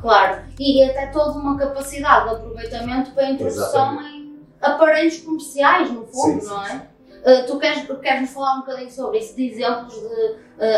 Claro, 0.07 0.43
e 0.57 0.85
até 0.85 1.07
toda 1.07 1.37
uma 1.37 1.59
capacidade 1.59 2.29
de 2.29 2.37
aproveitamento 2.37 3.11
para 3.11 3.25
a 3.27 3.31
introdução 3.31 3.95
Exatamente. 3.95 4.15
em 4.15 4.39
aparelhos 4.63 5.19
comerciais, 5.19 5.91
no 5.91 6.07
fundo, 6.07 6.41
Sim, 6.41 6.41
sim, 6.43 6.47
não 6.47 6.63
é? 6.63 6.69
sim. 6.69 6.81
Uh, 7.27 7.47
tu 7.49 7.59
queres, 7.59 7.89
queres 8.01 8.33
falar 8.33 8.55
um 8.55 8.61
bocadinho 8.61 8.89
sobre 8.93 9.19
isso, 9.19 9.35
de 9.35 9.49
exemplos 9.49 9.95
de 9.95 10.07
uh, 10.07 10.37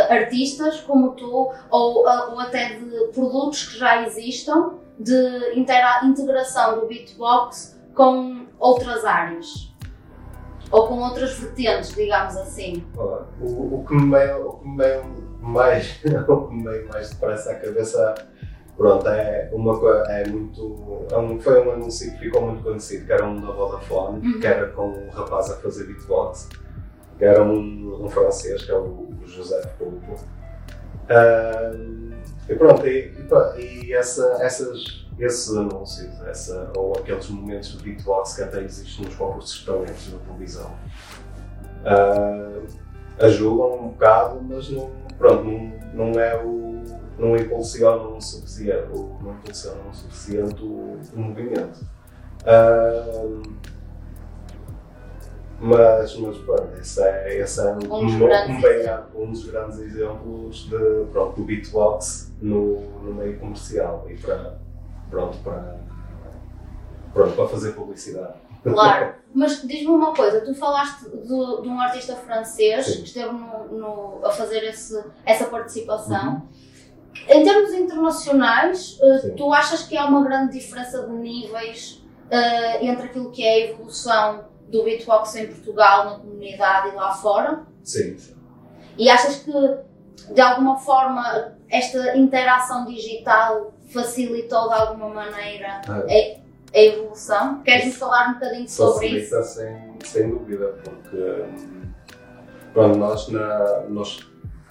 artistas 0.09 0.81
como 0.81 1.11
tu, 1.11 1.53
ou, 1.69 2.07
uh, 2.07 2.31
ou 2.33 2.41
até 2.41 2.79
de 2.79 3.09
produtos 3.13 3.67
que 3.69 3.79
já 3.79 4.03
existam, 4.07 4.79
de 4.99 5.61
integração 6.07 6.81
do 6.81 6.87
beatbox 6.87 7.79
com 7.95 8.47
outras 8.59 9.05
áreas? 9.05 9.75
Ou 10.71 10.89
com 10.89 11.01
outras 11.01 11.35
vertentes, 11.39 11.95
digamos 11.95 12.35
assim. 12.35 12.83
Olha, 12.97 13.27
O, 13.43 13.81
o 13.81 13.85
que 13.87 13.95
me 13.95 14.11
veio, 14.11 14.49
o 14.49 14.53
que 14.55 14.69
me 14.69 14.77
veio 14.79 15.05
mais, 15.43 16.01
o 16.27 16.47
que 16.47 16.55
me 16.55 16.63
veio 16.63 16.89
mais 16.89 17.11
depressa 17.11 17.51
à 17.53 17.55
cabeça, 17.57 18.15
pronto, 18.79 19.07
é 19.09 19.51
uma 19.53 19.77
é 20.09 20.27
muito, 20.29 21.07
é 21.11 21.19
um, 21.19 21.39
foi 21.41 21.67
um 21.67 21.73
anúncio 21.73 22.13
que 22.13 22.19
ficou 22.19 22.41
muito 22.43 22.63
conhecido, 22.63 23.05
que 23.05 23.13
era 23.13 23.27
um 23.27 23.41
da 23.41 23.51
Vodafone, 23.51 24.27
Uhum. 24.27 24.41
que 24.41 24.47
era 24.47 24.69
com 24.69 24.89
um 24.89 25.11
rapaz 25.11 25.51
a 25.51 25.57
fazer 25.57 25.85
beatbox, 25.85 26.49
que 27.19 27.25
era 27.25 27.43
um, 27.43 28.05
um 28.05 28.09
francês, 28.09 28.65
que 28.65 28.71
é 28.71 28.77
o, 28.79 29.09
José 29.27 29.61
Pulpo. 29.79 30.15
Ahm, 31.11 32.13
e 32.49 32.55
pronto, 32.55 32.87
e, 32.87 33.13
e, 33.59 33.87
e 33.87 33.93
essa, 33.93 34.39
essas, 34.41 35.07
esses 35.19 35.55
anúncios, 35.55 36.19
essa, 36.23 36.71
ou 36.77 36.93
aqueles 36.97 37.29
momentos 37.29 37.77
de 37.77 37.83
beatbox 37.83 38.37
que 38.37 38.43
até 38.43 38.63
existem 38.63 39.05
nos 39.05 39.15
concursos 39.17 39.59
de 39.59 39.67
talentos 39.67 40.13
na 40.13 40.19
televisão, 40.21 40.71
ah, 41.85 42.61
ajudam 43.21 43.75
um 43.75 43.89
bocado, 43.89 44.41
mas 44.43 44.71
não, 44.71 44.91
pronto, 45.19 45.45
não, 45.45 45.73
não 45.95 46.21
é 46.21 46.37
o. 46.43 46.68
não 47.19 47.37
impulsionam 47.37 48.17
o 48.17 48.21
suficiente, 48.21 48.89
o- 48.93 49.19
não 49.23 49.33
impulsionam 49.35 49.89
o 49.91 49.95
suficiente 49.95 50.63
o, 50.63 50.99
o 51.15 51.19
movimento. 51.19 51.81
Ah, 52.47 53.43
mas, 55.61 56.17
mas 56.17 56.39
pronto, 56.39 56.69
esse 56.81 57.03
é, 57.03 57.39
esse 57.41 57.61
é 57.61 57.65
um, 57.73 57.77
Um 57.77 58.07
dos 58.07 58.15
um, 58.15 58.25
um 58.25 58.61
bem- 58.61 58.87
um 59.17 59.33
dos 59.33 59.45
grandes 59.51 59.79
exemplos 59.81 60.69
de, 60.69 61.05
pronto, 61.11 61.35
do 61.35 61.45
beatbox 61.45 62.33
no, 62.41 62.81
no 63.03 63.13
meio 63.15 63.37
comercial 63.41 64.07
e 64.09 64.17
para, 64.17 64.57
pronto, 65.11 65.37
para, 65.39 65.81
pronto, 67.13 67.35
para 67.35 67.49
fazer 67.49 67.73
publicidade. 67.73 68.35
Claro, 68.63 69.15
mas 69.35 69.61
diz-me 69.67 69.89
uma 69.91 70.15
coisa, 70.15 70.41
tu 70.43 70.55
falaste 70.55 71.05
de, 71.11 71.27
de 71.27 71.69
um 71.69 71.81
artista 71.81 72.15
francês 72.15 72.87
Sim. 72.87 72.93
que 73.01 73.09
esteve 73.09 73.33
no, 73.33 73.67
no- 73.77 74.25
a 74.25 74.31
fazer 74.31 74.63
esse, 74.63 75.03
essa 75.27 75.47
participação. 75.47 76.35
Uhum. 76.35 76.43
Em 77.27 77.43
termos 77.43 77.73
internacionais, 77.73 78.99
eh, 79.03 79.19
Sim. 79.19 79.35
tu 79.35 79.53
achas 79.53 79.83
que 79.83 79.97
há 79.97 80.07
uma 80.07 80.23
grande 80.23 80.59
diferença 80.59 81.07
de 81.07 81.13
níveis 81.13 82.03
eh, 82.31 82.85
entre 82.85 83.07
aquilo 83.07 83.31
que 83.31 83.43
é 83.45 83.55
a 83.55 83.61
evolução 83.71 84.45
do 84.69 84.85
beatbox 84.85 85.35
em 85.37 85.47
Portugal, 85.47 86.05
na 86.05 86.19
comunidade 86.19 86.89
e 86.89 86.93
lá 86.93 87.13
fora? 87.13 87.63
Sim. 87.83 88.17
E 88.97 89.09
achas 89.09 89.37
que, 89.37 89.53
de 90.33 90.41
alguma 90.41 90.77
forma, 90.77 91.55
esta 91.71 92.17
interação 92.17 92.85
digital 92.85 93.73
facilitou 93.93 94.69
de 94.69 94.75
alguma 94.75 95.09
maneira 95.09 95.81
Ah, 95.89 96.05
a 96.75 96.79
evolução? 96.79 97.63
Queres-nos 97.63 97.97
falar 97.97 98.31
um 98.31 98.35
bocadinho 98.35 98.69
sobre 98.69 99.07
isso? 99.07 99.31
Facilita 99.31 99.43
sem, 99.43 99.99
sem 100.05 100.31
dúvida, 100.31 100.75
porque 100.85 101.17
hum, 101.17 101.89
pronto, 102.73 102.99
nós, 102.99 103.29
na, 103.29 103.81
nós 103.89 104.19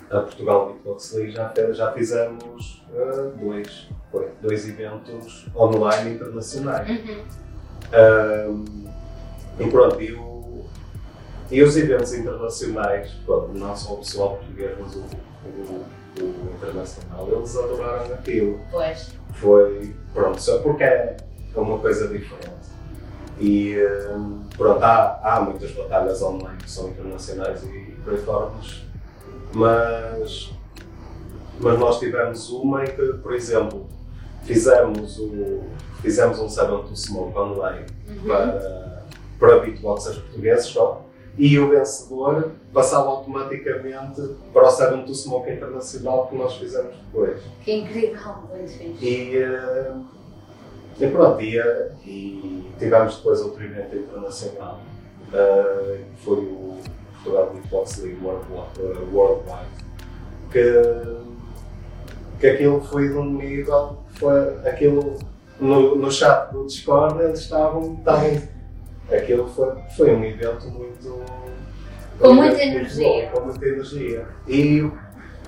a 0.10 0.20
Portugal 0.22 0.68
Beatbox 0.68 1.14
League 1.14 1.32
já, 1.32 1.54
já 1.72 1.92
fizemos 1.92 2.84
ah, 2.96 3.32
dois, 3.40 3.88
foi, 4.12 4.30
dois 4.42 4.68
eventos 4.68 5.48
online 5.56 6.16
internacionais. 6.16 6.90
Uhum. 6.90 7.24
Hum, 8.50 8.66
e 9.60 9.68
pronto, 9.70 10.02
e, 10.02 10.14
o- 10.14 10.66
e 11.50 11.64
os 11.64 11.78
eventos 11.78 12.14
internacionais, 12.14 13.12
pronto, 13.26 13.54
não 13.58 13.76
só 13.76 13.94
o 13.94 13.98
pessoal 13.98 14.38
português, 14.38 14.72
mas 14.80 14.96
o, 14.96 15.00
o, 15.00 16.24
o 16.24 16.54
internacional, 16.56 17.28
eles 17.32 17.56
adoraram 17.58 18.14
aquilo 18.14 18.60
Pois. 18.72 19.12
foi 19.34 19.94
pronto, 20.14 20.42
só 20.42 20.60
porque 20.60 20.84
é 20.84 21.18
uma 21.56 21.80
coisa 21.80 22.08
diferente. 22.08 22.48
E 23.40 23.78
hum, 24.12 24.42
pronto, 24.58 24.84
há, 24.84 25.20
há 25.24 25.42
muitas 25.42 25.72
batalhas 25.72 26.22
online 26.22 26.58
que 26.58 26.70
são 26.70 26.90
internacionais 26.90 27.64
e 27.64 27.96
por 28.04 28.14
aí 28.14 28.20
fora, 28.20 28.52
mas, 28.58 28.84
mas, 29.54 30.52
mas 31.60 31.80
nós 31.80 32.00
tivemos 32.00 32.50
uma 32.50 32.84
em 32.84 32.88
que, 32.88 33.14
por 33.22 33.34
exemplo, 33.34 33.88
fizemos, 34.44 35.18
o, 35.20 35.64
fizemos 36.02 36.40
um 36.40 36.50
Seven 36.50 36.84
to 36.84 36.96
Smoke 36.96 37.38
online 37.38 37.86
Uhum. 38.08 38.26
para, 38.26 39.04
para 39.38 39.60
beatboxers 39.60 40.18
portugueses 40.18 40.68
só. 40.68 41.04
E 41.38 41.60
o 41.60 41.70
vencedor 41.70 42.52
passava 42.74 43.10
automaticamente 43.10 44.22
para 44.54 44.68
o 44.68 44.72
Seven 44.72 45.04
to 45.06 45.14
Smoke 45.14 45.52
Internacional 45.52 46.28
que 46.28 46.36
nós 46.36 46.56
fizemos 46.56 46.96
depois. 46.96 47.40
Que 47.64 47.74
incrível, 47.74 48.34
muito 48.50 48.72
fixe. 48.72 49.06
E, 49.06 49.38
eh, 49.38 49.94
e 51.00 51.08
pronto, 51.08 51.40
e, 51.42 51.60
eh, 51.60 51.92
e 52.06 52.72
tivemos 52.80 53.18
depois 53.18 53.42
outro 53.42 53.64
evento 53.64 53.96
internacional, 53.96 54.80
eh, 55.32 56.00
que 56.16 56.26
foi 56.26 56.38
o 56.38 56.67
Portugal 57.28 57.52
Beatbox 57.54 57.98
League 57.98 58.20
Worldwide, 58.24 58.80
eh, 58.80 59.14
Worldwide 59.14 59.88
que, 60.52 62.40
que 62.40 62.48
aquilo 62.48 62.82
foi 62.82 63.10
de 63.10 63.16
um 63.16 63.34
nível, 63.34 63.98
foi 64.12 64.68
aquilo 64.68 65.18
no, 65.60 65.96
no 65.96 66.12
chat 66.12 66.52
do 66.52 66.66
Discord 66.66 67.22
eles 67.22 67.40
estavam, 67.40 67.96
estavam 67.96 68.42
aquilo 69.12 69.48
foi, 69.48 69.76
foi 69.96 70.16
um 70.16 70.24
evento 70.24 70.68
muito, 70.70 71.22
Com 72.20 72.34
muita 72.34 72.64
energia. 72.64 73.30
Com 73.30 73.42
muita 73.42 73.66
energia. 73.66 74.28
E 74.48 74.90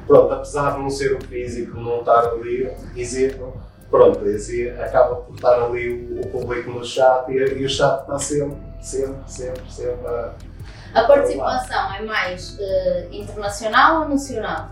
pronto, 0.07 0.33
apesar 0.33 0.75
de 0.75 0.81
não 0.81 0.89
ser 0.89 1.15
o 1.15 1.25
físico, 1.25 1.79
não 1.79 1.99
estar 1.99 2.29
ali, 2.29 2.69
existe, 2.95 3.39
pronto, 3.89 4.27
esse 4.27 4.69
acaba 4.71 5.17
por 5.17 5.35
estar 5.35 5.63
ali 5.63 5.89
o, 5.89 6.21
o 6.21 6.27
público 6.27 6.71
no 6.71 6.83
chat 6.83 7.29
e, 7.31 7.37
e, 7.37 7.65
o 7.65 7.69
chat 7.69 8.01
está 8.01 8.17
sempre, 8.17 8.57
sempre, 8.81 9.21
sempre, 9.27 9.71
sempre 9.71 10.07
a. 10.07 10.33
A 10.93 11.03
participação 11.03 11.93
é 11.93 12.01
mais 12.01 12.57
uh, 12.57 13.11
internacional 13.11 14.01
ou 14.01 14.09
nacional? 14.09 14.69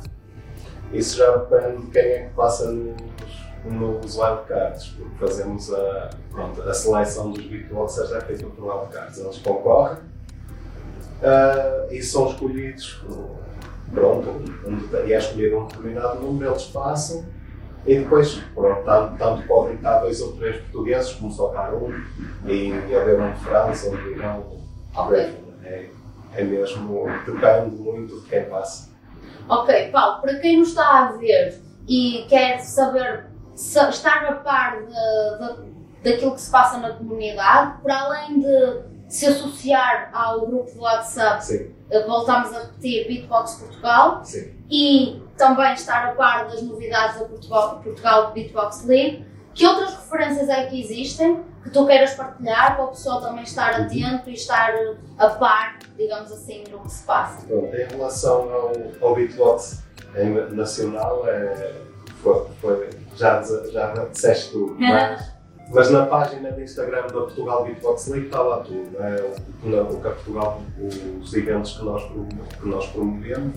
Isso 0.91 1.17
já 1.17 1.35
depende 1.37 1.85
de 1.85 1.91
quem 1.91 2.01
é 2.01 2.19
que 2.25 2.33
passa 2.33 2.71
nos, 2.71 2.95
nos 3.65 4.17
wildcards, 4.17 4.87
porque 4.97 5.17
fazemos 5.19 5.73
a, 5.73 6.09
pronto, 6.31 6.61
a 6.61 6.73
seleção 6.73 7.31
dos 7.31 7.45
beatboxers 7.45 8.11
é 8.11 8.21
feita 8.21 8.45
por 8.47 8.63
wildcards. 8.63 9.19
Eles 9.19 9.37
concorrem 9.39 9.97
uh, 11.21 11.91
e 11.91 12.01
são 12.01 12.27
escolhidos, 12.29 13.03
pronto, 13.93 14.41
e 15.05 15.13
é 15.13 15.17
escolhido 15.17 15.59
um 15.59 15.67
determinado 15.67 16.19
número, 16.21 16.51
eles 16.51 16.65
passam 16.65 17.25
e 17.87 17.99
depois, 17.99 18.41
pronto, 18.53 18.83
tanto, 18.83 19.17
tanto 19.17 19.47
podem 19.47 19.75
estar 19.75 19.99
dois 19.99 20.21
ou 20.21 20.33
três 20.33 20.57
portugueses 20.57 21.13
como 21.13 21.31
só 21.31 21.47
estar 21.47 21.73
um 21.73 21.89
e 22.45 22.73
haver 22.93 23.19
um 23.19 23.31
de 23.31 23.39
França, 23.39 23.89
um 23.89 23.95
de 23.95 24.09
Irão. 24.09 24.57
Okay. 24.93 25.37
É, 25.63 25.85
é 26.37 26.43
mesmo, 26.43 27.05
depende 27.25 27.75
muito 27.75 28.21
de 28.21 28.29
quem 28.29 28.45
passa. 28.45 28.89
Ok, 29.49 29.89
Paulo, 29.91 30.21
para 30.21 30.39
quem 30.39 30.59
nos 30.59 30.69
está 30.69 31.07
a 31.07 31.11
ver 31.13 31.59
e 31.87 32.25
quer 32.29 32.59
saber, 32.59 33.25
estar 33.55 34.25
a 34.25 34.33
par 34.33 34.77
de, 34.81 34.85
de, 34.87 36.11
daquilo 36.11 36.35
que 36.35 36.41
se 36.41 36.51
passa 36.51 36.77
na 36.77 36.91
comunidade, 36.91 37.81
para 37.81 38.01
além 38.01 38.39
de 38.39 38.81
se 39.07 39.25
associar 39.25 40.09
ao 40.13 40.45
grupo 40.45 40.71
do 40.71 40.81
WhatsApp, 40.81 41.43
Sim. 41.43 41.71
Eh, 41.89 42.05
voltamos 42.05 42.53
a 42.53 42.59
repetir 42.59 43.07
Beatbox 43.07 43.55
Portugal 43.55 44.19
Sim. 44.23 44.53
e 44.69 45.21
também 45.37 45.73
estar 45.73 46.09
a 46.09 46.11
par 46.11 46.47
das 46.47 46.61
novidades 46.61 47.19
da 47.19 47.25
Portugal, 47.25 47.79
Portugal 47.81 48.31
Beatbox 48.33 48.85
League. 48.85 49.25
Que 49.53 49.65
outras 49.65 49.95
referências 49.95 50.49
é 50.49 50.67
que 50.67 50.81
existem 50.81 51.41
que 51.67 51.73
tu 51.73 51.85
queiras 51.85 52.13
partilhar 52.13 52.75
para 52.75 52.85
o 52.85 52.87
pessoal 52.87 53.21
também 53.21 53.43
estar 53.43 53.81
atento 53.81 54.29
e 54.29 54.33
estar 54.33 54.73
a 55.17 55.29
par, 55.31 55.77
digamos 55.97 56.31
assim, 56.31 56.63
no 56.71 56.79
que 56.79 56.91
se 56.91 57.03
passa? 57.03 57.45
Pronto, 57.45 57.75
em 57.75 57.85
relação 57.85 58.49
ao, 58.49 58.71
ao 59.01 59.15
beatbox 59.15 59.83
nacional, 60.51 61.27
é, 61.27 61.73
foi, 62.23 62.45
foi, 62.61 62.89
já, 63.15 63.41
já 63.71 64.05
disseste 64.05 64.51
tudo, 64.51 64.75
mas, 64.79 65.33
mas 65.69 65.91
na 65.91 66.05
página 66.05 66.51
do 66.51 66.61
Instagram 66.61 67.01
da 67.03 67.13
Portugal 67.13 67.65
Beatbox 67.65 68.07
League 68.07 68.27
está 68.27 68.41
lá 68.41 68.59
tudo, 68.59 68.89
é, 68.99 69.21
o, 69.63 69.93
o 69.93 70.01
que 70.01 70.07
a 70.07 70.11
Portugal, 70.11 70.61
os 71.21 71.33
eventos 71.33 71.77
que 71.77 71.83
nós, 71.83 72.03
que 72.03 72.67
nós 72.67 72.87
promovemos 72.87 73.55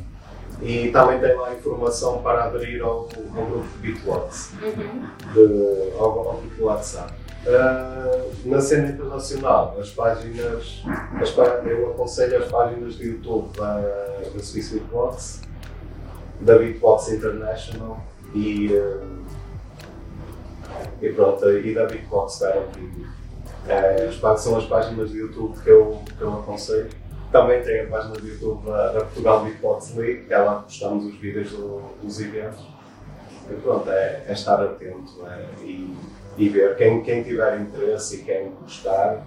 e 0.60 0.90
também 0.90 1.18
tem 1.20 1.34
lá 1.36 1.54
informação 1.54 2.20
para 2.22 2.44
aderir 2.44 2.82
ao, 2.82 3.08
ao 3.36 3.46
grupo 3.46 3.68
Beatbox, 3.78 4.52
uhum. 4.60 5.06
de, 5.32 5.92
ao, 5.98 6.18
ao 6.18 6.34
grupo 6.34 6.54
do 6.56 6.64
WhatsApp. 6.64 7.19
Uh, 7.46 8.48
na 8.48 8.60
cena 8.60 8.90
internacional, 8.90 9.74
as 9.80 9.90
páginas, 9.90 10.82
as, 11.20 11.64
eu 11.66 11.90
aconselho 11.90 12.36
as 12.36 12.50
páginas 12.50 12.94
de 12.96 13.08
YouTube 13.08 13.56
da, 13.56 13.80
da 14.34 14.42
Swiss 14.42 14.70
Beatbox, 14.72 15.40
da 16.42 16.58
Beatbox 16.58 17.08
International 17.08 17.98
e, 18.34 18.68
uh, 18.74 19.24
e 21.00 21.08
pronto, 21.12 21.50
e 21.50 21.74
da 21.74 21.86
Beatbox 21.86 22.40
Therapy. 22.40 22.80
Uh, 22.80 24.38
são 24.38 24.58
as 24.58 24.66
páginas 24.66 25.10
de 25.10 25.18
YouTube 25.18 25.58
que 25.62 25.70
eu, 25.70 25.98
que 26.18 26.22
eu 26.22 26.40
aconselho. 26.40 26.90
Também 27.32 27.62
tem 27.62 27.82
a 27.82 27.86
página 27.86 28.14
do 28.14 28.26
YouTube 28.26 28.66
da, 28.66 28.92
da 28.92 29.00
Portugal 29.00 29.44
Beatbox 29.44 29.94
League, 29.94 30.26
que 30.26 30.34
é 30.34 30.38
lá 30.38 30.56
que 30.56 30.64
postamos 30.64 31.06
os 31.06 31.14
vídeos 31.18 31.52
do, 31.52 31.80
dos 32.02 32.20
eventos. 32.20 32.66
E 33.50 33.54
pronto, 33.54 33.88
é, 33.90 34.24
é 34.26 34.32
estar 34.32 34.62
atento 34.62 35.26
é, 35.26 35.64
e 35.64 35.96
e 36.36 36.48
ver 36.48 36.76
quem, 36.76 37.02
quem 37.02 37.22
tiver 37.22 37.60
interesse 37.60 38.16
e 38.16 38.24
quem 38.24 38.50
gostar, 38.50 39.26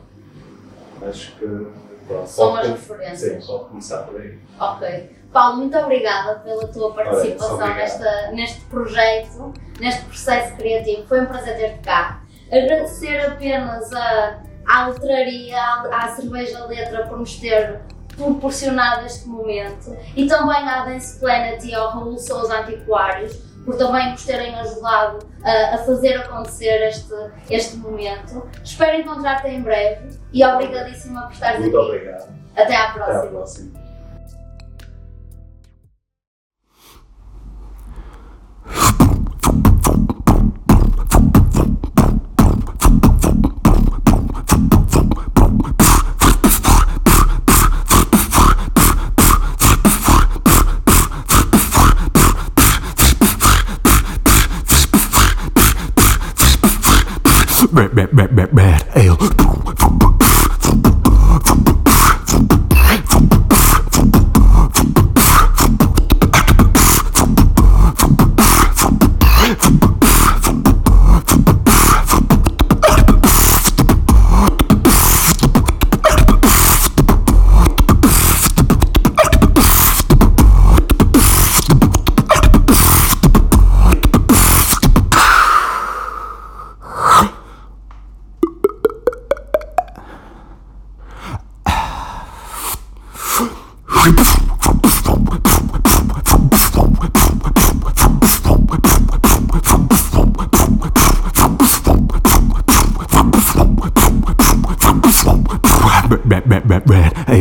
acho 1.08 1.36
que 1.38 1.68
pronto, 2.08 2.28
são 2.28 2.56
as 2.56 2.68
referências. 2.68 3.44
Sim, 3.44 3.48
pode 3.52 3.66
começar 3.66 4.04
por 4.04 4.20
aí. 4.20 4.38
Ok. 4.60 5.10
Paulo, 5.32 5.58
muito 5.58 5.78
obrigada 5.78 6.36
pela 6.40 6.68
tua 6.68 6.94
participação 6.94 7.58
Olha, 7.58 7.74
nesta, 7.74 8.32
neste 8.32 8.62
projeto, 8.66 9.54
neste 9.80 10.06
processo 10.06 10.56
criativo. 10.56 11.08
Foi 11.08 11.22
um 11.22 11.26
prazer 11.26 11.58
ter-te 11.58 11.80
cá. 11.80 12.22
Agradecer 12.52 13.20
apenas 13.26 13.92
a, 13.92 14.44
à 14.68 14.88
letraria, 14.88 15.60
à, 15.60 16.06
à 16.06 16.16
cerveja 16.16 16.66
letra 16.66 17.08
por 17.08 17.18
nos 17.18 17.36
ter 17.38 17.82
proporcionado 18.16 19.08
este 19.08 19.28
momento 19.28 19.98
e 20.16 20.28
também 20.28 20.70
à 20.70 20.86
Dance 20.86 21.20
Planet 21.20 21.64
e 21.64 21.74
ao 21.74 21.90
Raul 21.90 22.18
Souza 22.20 22.60
Antiquários 22.60 23.53
por 23.66 23.78
também 23.78 24.12
nos 24.12 24.26
terem 24.26 24.56
ajudado 24.56 25.20
a, 25.44 25.76
a 25.76 25.78
fazer 25.80 26.18
acontecer 26.18 26.88
este, 26.88 27.14
este 27.50 27.78
momento. 27.78 28.48
Espero 28.64 28.98
encontrar-te 29.00 29.48
em 29.48 29.62
breve 29.62 30.10
e 30.32 30.44
obrigadíssima 30.46 31.24
por 31.24 31.34
estares 31.34 31.60
Muito 31.60 31.78
aqui. 31.78 31.88
Muito 31.88 32.04
obrigado. 32.04 32.34
Até 32.56 32.76
à 32.76 32.92
próxima. 32.92 33.18
Até 33.18 33.28
à 33.28 33.32
próxima. 33.32 33.83
Bad, 58.34 58.52
bad, 58.52 58.56
bad, 58.56 58.98
ale. 58.98 59.43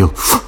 you. 0.02 0.41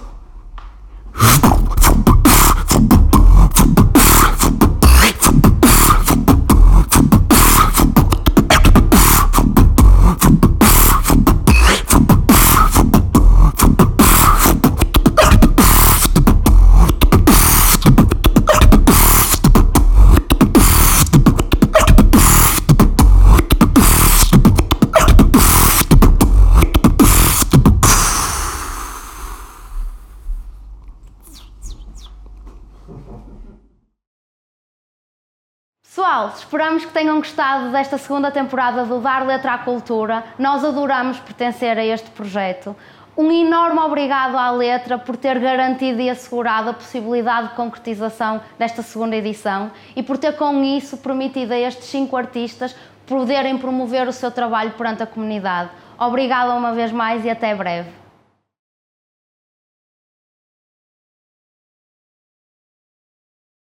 Tenham 36.94 37.18
gostado 37.18 37.70
desta 37.70 37.98
segunda 37.98 38.30
temporada 38.30 38.84
do 38.84 39.00
Dar 39.00 39.26
Letra 39.26 39.54
à 39.54 39.58
Cultura. 39.58 40.22
Nós 40.38 40.64
adoramos 40.64 41.18
pertencer 41.18 41.76
a 41.76 41.84
este 41.84 42.08
projeto. 42.10 42.74
Um 43.16 43.30
enorme 43.32 43.80
obrigado 43.80 44.36
à 44.36 44.50
Letra 44.52 44.96
por 44.96 45.16
ter 45.16 45.38
garantido 45.40 46.00
e 46.00 46.08
assegurado 46.08 46.70
a 46.70 46.72
possibilidade 46.72 47.48
de 47.48 47.54
concretização 47.54 48.40
desta 48.56 48.80
segunda 48.80 49.16
edição 49.16 49.72
e 49.94 50.02
por 50.02 50.18
ter 50.18 50.36
com 50.36 50.62
isso 50.62 50.96
permitido 50.96 51.52
a 51.52 51.58
estes 51.58 51.88
cinco 51.88 52.16
artistas 52.16 52.74
poderem 53.06 53.58
promover 53.58 54.06
o 54.06 54.12
seu 54.12 54.30
trabalho 54.30 54.70
perante 54.72 55.02
a 55.02 55.06
comunidade. 55.06 55.70
Obrigada 55.98 56.54
uma 56.54 56.72
vez 56.72 56.92
mais 56.92 57.24
e 57.24 57.30
até 57.30 57.54
breve. 57.54 58.03